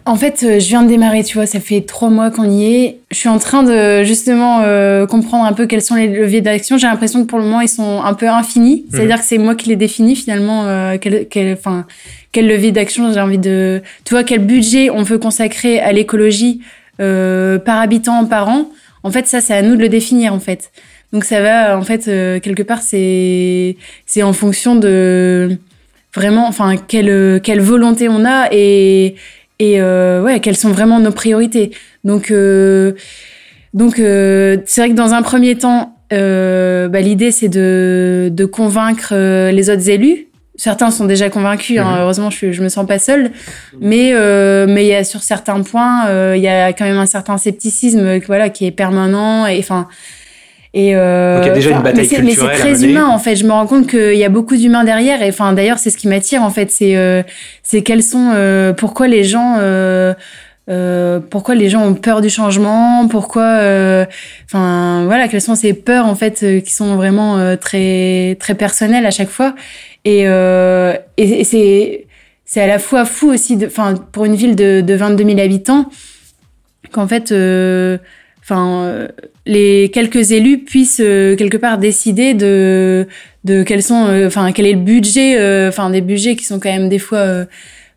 [0.05, 2.99] En fait, je viens de démarrer, tu vois, ça fait trois mois qu'on y est.
[3.11, 4.59] Je suis en train de justement
[5.07, 6.76] comprendre un peu quels sont les leviers d'action.
[6.76, 8.84] J'ai l'impression que pour le moment, ils sont un peu infinis.
[8.84, 8.95] Mmh.
[8.95, 10.99] C'est-à-dire que c'est moi qui les définis finalement.
[10.99, 13.80] Quel, quel levier d'action j'ai envie de.
[14.05, 16.61] Tu vois, quel budget on veut consacrer à l'écologie
[17.01, 18.68] euh, par habitant par an.
[19.03, 20.70] En fait, ça, c'est à nous de le définir, en fait.
[21.12, 23.76] Donc, ça va, en fait, euh, quelque part, c'est
[24.07, 25.59] c'est en fonction de
[26.14, 29.16] vraiment, enfin, quelle quelle volonté on a et
[29.59, 31.70] et euh, ouais, quelles sont vraiment nos priorités.
[32.05, 32.92] Donc euh,
[33.74, 39.14] donc euh, c'est vrai que dans un premier temps, bah, l'idée c'est de de convaincre
[39.51, 41.78] les autres élus certains sont déjà convaincus.
[41.78, 41.96] Hein.
[41.96, 41.98] Mmh.
[42.00, 43.30] Heureusement, je, je me sens pas seule.
[43.80, 46.98] Mais euh, mais il y a sur certains points, euh, il y a quand même
[46.98, 49.46] un certain scepticisme, voilà, qui est permanent.
[49.46, 49.88] Et enfin.
[50.74, 53.34] Et euh, Donc il y a déjà une bataille mais c'est très humain en fait.
[53.34, 55.22] Je me rends compte qu'il y a beaucoup d'humains derrière.
[55.22, 56.70] Et enfin d'ailleurs c'est ce qui m'attire en fait.
[56.70, 57.22] C'est euh,
[57.62, 60.12] c'est quels sont euh, pourquoi les gens euh,
[60.68, 63.44] euh, pourquoi les gens ont peur du changement, pourquoi,
[64.44, 68.54] enfin euh, voilà, quelles sont ces peurs en fait euh, qui sont vraiment très très
[68.54, 69.54] personnelles à chaque fois.
[70.07, 72.07] Et, et, et c'est
[72.44, 75.90] c'est à la fois fou aussi, enfin pour une ville de, de 22 000 habitants,
[76.92, 77.34] qu'en fait,
[78.40, 79.09] enfin
[79.46, 83.07] les quelques élus puissent quelque part décider de
[83.44, 86.88] de quels sont, enfin quel est le budget, enfin des budgets qui sont quand même
[86.88, 87.46] des fois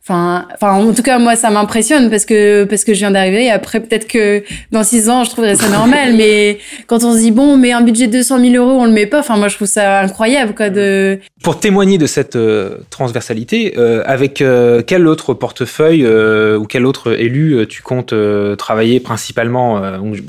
[0.10, 3.50] Enfin, en tout cas, moi, ça m'impressionne parce que parce que je viens d'arriver.
[3.50, 6.14] Après, peut-être que dans six ans, je trouverais ça normal.
[6.16, 6.58] mais
[6.88, 9.06] quand on se dit bon, mais un budget de 200 000 euros, on le met
[9.06, 9.20] pas.
[9.20, 10.70] Enfin, moi, je trouve ça incroyable, quoi.
[10.70, 16.86] De pour témoigner de cette euh, transversalité, euh, avec euh, quel autre portefeuille ou quel
[16.86, 18.14] autre élu tu comptes
[18.58, 19.82] travailler principalement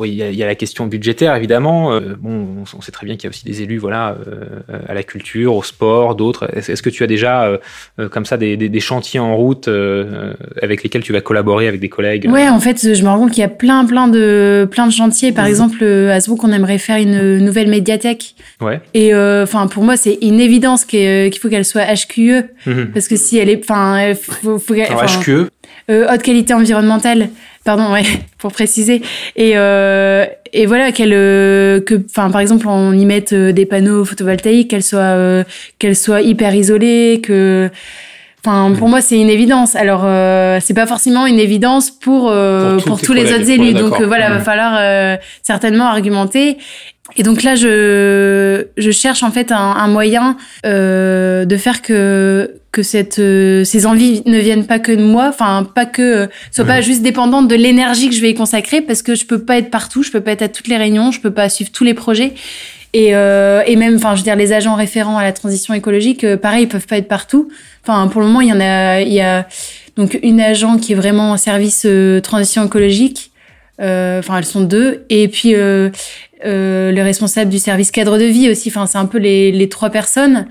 [0.05, 2.01] Il y, a la question budgétaire, évidemment.
[2.19, 4.17] bon, on sait très bien qu'il y a aussi des élus, voilà,
[4.89, 6.49] à la culture, au sport, d'autres.
[6.55, 7.59] Est-ce que tu as déjà
[8.11, 12.29] comme ça des chantiers en route euh, avec lesquels tu vas collaborer avec des collègues
[12.31, 14.93] Ouais, en fait, je me rends compte qu'il y a plein, plein de, plein de
[14.93, 15.33] chantiers.
[15.33, 15.51] Par mhm.
[15.51, 18.35] exemple, euh, à Zwouk, on aimerait faire une nouvelle médiathèque.
[18.61, 18.81] Ouais.
[18.95, 22.91] Et euh, enfin, pour moi, c'est une évidence qu'il faut qu'elle soit HQE, mhm.
[22.93, 25.49] parce que si elle est, enfin, faut, faut HQE.
[25.89, 27.29] haute qualité environnementale
[27.65, 28.05] pardon ouais
[28.39, 29.03] pour préciser
[29.37, 34.71] et euh, et voilà qu'elle que enfin par exemple on y mette des panneaux photovoltaïques
[34.71, 35.45] qu'elle soit
[35.79, 37.71] qu'elle soit hyper isolée que
[38.45, 39.77] Enfin, pour moi, c'est une évidence.
[39.77, 43.75] Alors, euh, c'est pas forcément une évidence pour euh, pour, tous les autres élus.
[43.75, 46.57] Donc euh, voilà, il va falloir euh, certainement argumenter.
[47.17, 52.55] Et donc là, je je cherche en fait un, un moyen euh, de faire que
[52.73, 56.81] que cette ces envies ne viennent pas que de moi, enfin pas que soient pas
[56.81, 59.71] juste dépendantes de l'énergie que je vais y consacrer, parce que je peux pas être
[59.71, 61.95] partout, je peux pas être à toutes les réunions, je peux pas suivre tous les
[61.95, 62.33] projets.
[62.93, 66.25] Et, euh, et même, enfin, je veux dire, les agents référents à la transition écologique,
[66.25, 67.49] euh, pareil, ils peuvent pas être partout.
[67.83, 69.47] Enfin, pour le moment, il y en a, il y a
[69.97, 73.31] donc une agent qui est vraiment en service euh, transition écologique.
[73.81, 75.05] Euh, enfin, elles sont deux.
[75.09, 75.91] Et puis euh,
[76.93, 78.69] le responsable du service cadre de vie aussi.
[78.69, 80.47] Enfin, c'est un peu les, les trois personnes.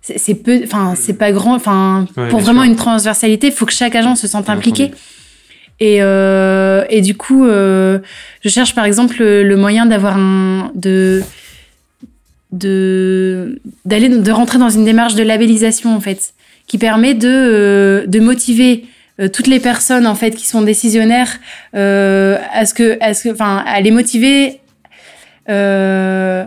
[0.00, 1.54] C'est peu, enfin, c'est pas grand.
[1.54, 4.90] Enfin, pour vraiment une transversalité, il faut que chaque agent se sente impliqué.
[5.78, 8.00] Et, euh, et du coup, euh,
[8.42, 11.22] je cherche par exemple le, le moyen d'avoir un de
[12.50, 16.34] de d'aller de rentrer dans une démarche de labellisation en fait
[16.72, 18.86] qui permet de euh, de motiver
[19.20, 21.38] euh, toutes les personnes en fait qui sont décisionnaires
[21.76, 24.60] euh, à ce que à ce que enfin à les motiver
[25.50, 26.46] euh,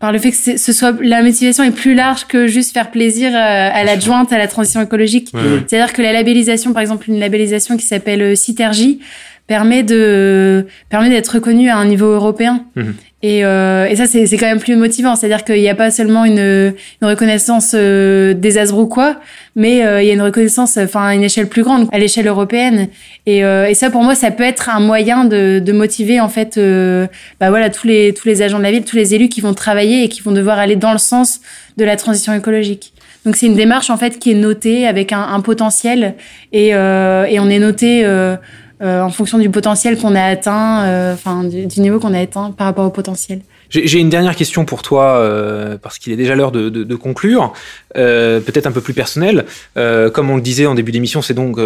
[0.00, 3.30] par le fait que ce soit la motivation est plus large que juste faire plaisir
[3.32, 5.32] à, l'adjointe à la transition écologique.
[5.68, 9.00] C'est-à-dire que la labellisation, par exemple, une labellisation qui s'appelle Citergie,
[9.48, 12.64] permet de permet d'être reconnu à un niveau européen.
[12.76, 12.94] Mhm.
[13.20, 15.16] Et, euh, et ça, c'est quand même plus motivant.
[15.16, 16.72] C'est-à-dire qu'il n'y a pas seulement une,
[17.02, 19.16] une reconnaissance euh, des Asbrouquois,
[19.56, 22.28] mais euh, il y a une reconnaissance, enfin, à une échelle plus grande, à l'échelle
[22.28, 22.86] européenne.
[23.26, 26.28] Et, euh, et ça, pour moi, ça peut être un moyen de, de motiver, en
[26.28, 27.08] fait, euh,
[27.40, 29.52] bah voilà, tous les, tous les agents de la ville, tous les élus qui vont
[29.52, 31.40] travailler et qui vont devoir aller dans le sens
[31.76, 32.92] de la transition écologique.
[33.24, 36.14] Donc, c'est une démarche, en fait, qui est notée avec un, un potentiel
[36.52, 38.36] et, et on est noté euh,
[38.80, 42.66] en fonction du potentiel qu'on a atteint, euh, enfin du, niveau qu'on a atteint par
[42.66, 43.40] rapport au potentiel.
[43.70, 47.52] J'ai une dernière question pour toi, euh, parce qu'il est déjà l'heure de, conclure,
[47.96, 49.44] euh, peut-être un peu plus personnel.
[49.76, 51.58] Euh, comme on le disait en début d'émission, c'est donc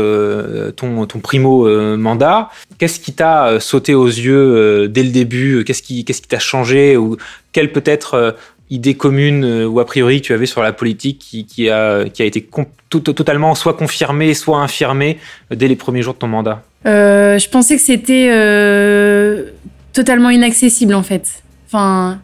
[0.76, 2.50] ton, primo mandat.
[2.78, 5.62] Qu'est-ce qui t'a sauté aux yeux dès le début?
[5.64, 6.96] Qu'est-ce qui qui t'a changé?
[6.96, 7.16] Ou
[7.52, 8.36] quelle peut-être
[8.70, 12.48] idée commune ou a priori tu avais sur la politique qui, a été
[12.90, 15.18] totalement soit confirmée, soit infirmée
[15.52, 16.64] dès les premiers jours de ton mandat?
[16.86, 19.44] Euh, je pensais que c'était euh,
[19.92, 21.42] totalement inaccessible en fait.
[21.66, 22.20] Enfin,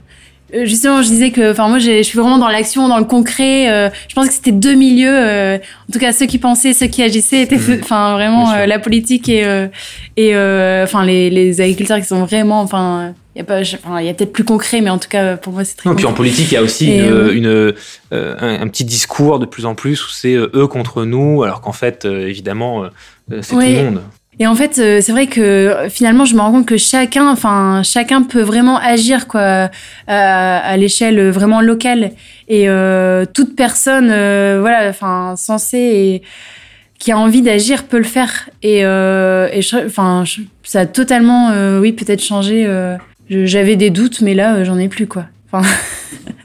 [0.55, 3.71] euh, justement, je disais que, enfin, moi, je suis vraiment dans l'action, dans le concret.
[3.71, 5.13] Euh, je pensais que c'était deux milieux.
[5.13, 7.81] Euh, en tout cas, ceux qui pensaient, ceux qui agissaient, étaient, mmh.
[7.83, 9.69] enfin, vraiment la politique et
[10.17, 13.15] et enfin les, les agriculteurs qui sont vraiment, enfin.
[13.37, 15.37] Il y a, pas, enfin, il y a peut-être plus concret, mais en tout cas,
[15.37, 15.89] pour moi, c'est très.
[15.89, 17.75] Non, puis en politique, il y a aussi une, une
[18.11, 21.71] un, un, petit discours de plus en plus où c'est eux contre nous, alors qu'en
[21.71, 22.87] fait, évidemment,
[23.31, 24.01] c'est tout le monde.
[24.41, 27.83] Et en fait, euh, c'est vrai que finalement, je me rends compte que chacun, enfin,
[27.83, 29.69] chacun peut vraiment agir quoi,
[30.07, 32.13] à, à l'échelle vraiment locale.
[32.49, 36.23] Et euh, toute personne, euh, voilà, enfin, censée et
[36.99, 38.49] qui a envie d'agir peut le faire.
[38.63, 40.25] Et, euh, et enfin,
[40.63, 42.67] ça a totalement, euh, oui, peut-être changé.
[43.29, 45.27] J'avais des doutes, mais là, j'en ai plus quoi.
[45.51, 45.69] Enfin.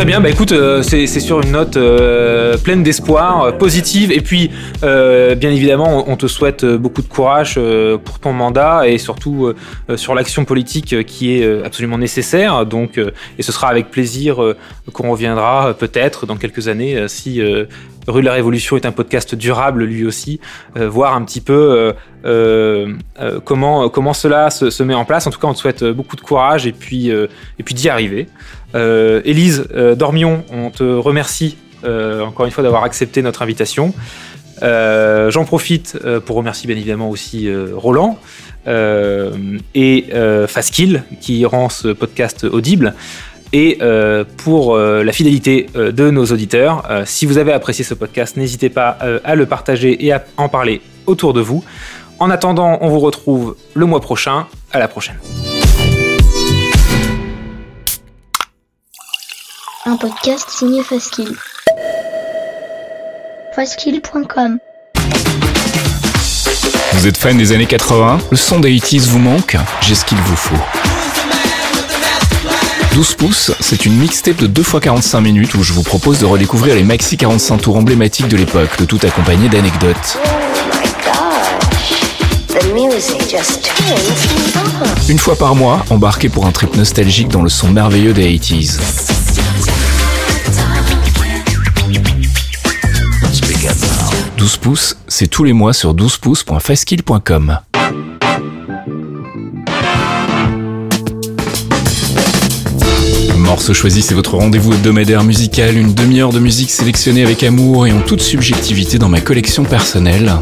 [0.00, 4.22] Très bien, bah écoute, euh, c'est sur une note euh, pleine d'espoir, euh, positive, et
[4.22, 7.60] puis bien évidemment, on, te souhaite beaucoup de courage
[8.02, 9.52] pour ton mandat et surtout
[9.96, 12.64] sur l'action politique qui est absolument nécessaire.
[12.64, 14.42] Donc, et ce sera avec plaisir
[14.94, 17.42] qu'on reviendra peut-être dans quelques années si
[18.08, 20.40] Rue de la Révolution est un podcast durable lui aussi,
[20.76, 21.92] voir un petit peu
[22.22, 25.26] comment, comment cela se, met en place.
[25.26, 27.12] En tout cas, on te souhaite beaucoup de courage et puis,
[27.58, 28.26] d'y arriver.
[28.74, 33.94] Euh, Élise euh, Dormion, on te remercie euh, encore une fois d'avoir accepté notre invitation.
[34.62, 38.18] J'en profite pour remercier bien évidemment aussi Roland
[38.66, 40.04] et
[40.48, 42.92] Faskill qui rend ce podcast audible
[43.54, 43.78] et
[44.36, 46.84] pour la fidélité de nos auditeurs.
[47.06, 50.82] si vous avez apprécié ce podcast, n'hésitez pas à le partager et à en parler
[51.06, 51.64] autour de vous.
[52.20, 54.46] En attendant, on vous retrouve le mois prochain.
[54.72, 55.16] À la prochaine.
[59.86, 61.34] un podcast signé Faskill.
[63.56, 64.58] Faskill.com
[66.92, 69.56] Vous êtes fan des années 80 Le son des 80 vous manque?
[69.80, 70.54] J'ai ce qu'il vous faut.
[72.94, 76.26] 12 pouces, c'est une mixtape de 2 x 45 minutes où je vous propose de
[76.26, 80.18] redécouvrir les maxi 45 tours emblématiques de l'époque, le tout accompagné d'anecdotes.
[85.08, 88.78] Une fois par mois, embarquez pour un trip nostalgique dans le son merveilleux des 80s.
[94.36, 97.58] 12 pouces, c'est tous les mois sur 12pouces.faskill.com.
[103.36, 107.92] Morceau choisi, c'est votre rendez-vous hebdomadaire musical, une demi-heure de musique sélectionnée avec amour et
[107.92, 110.32] en toute subjectivité dans ma collection personnelle.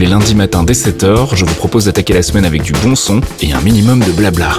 [0.00, 3.20] Les lundis matins dès 7h, je vous propose d'attaquer la semaine avec du bon son
[3.42, 4.54] et un minimum de blabla.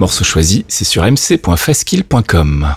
[0.00, 2.74] Morceau choisi, c'est sur mc.faskill.com.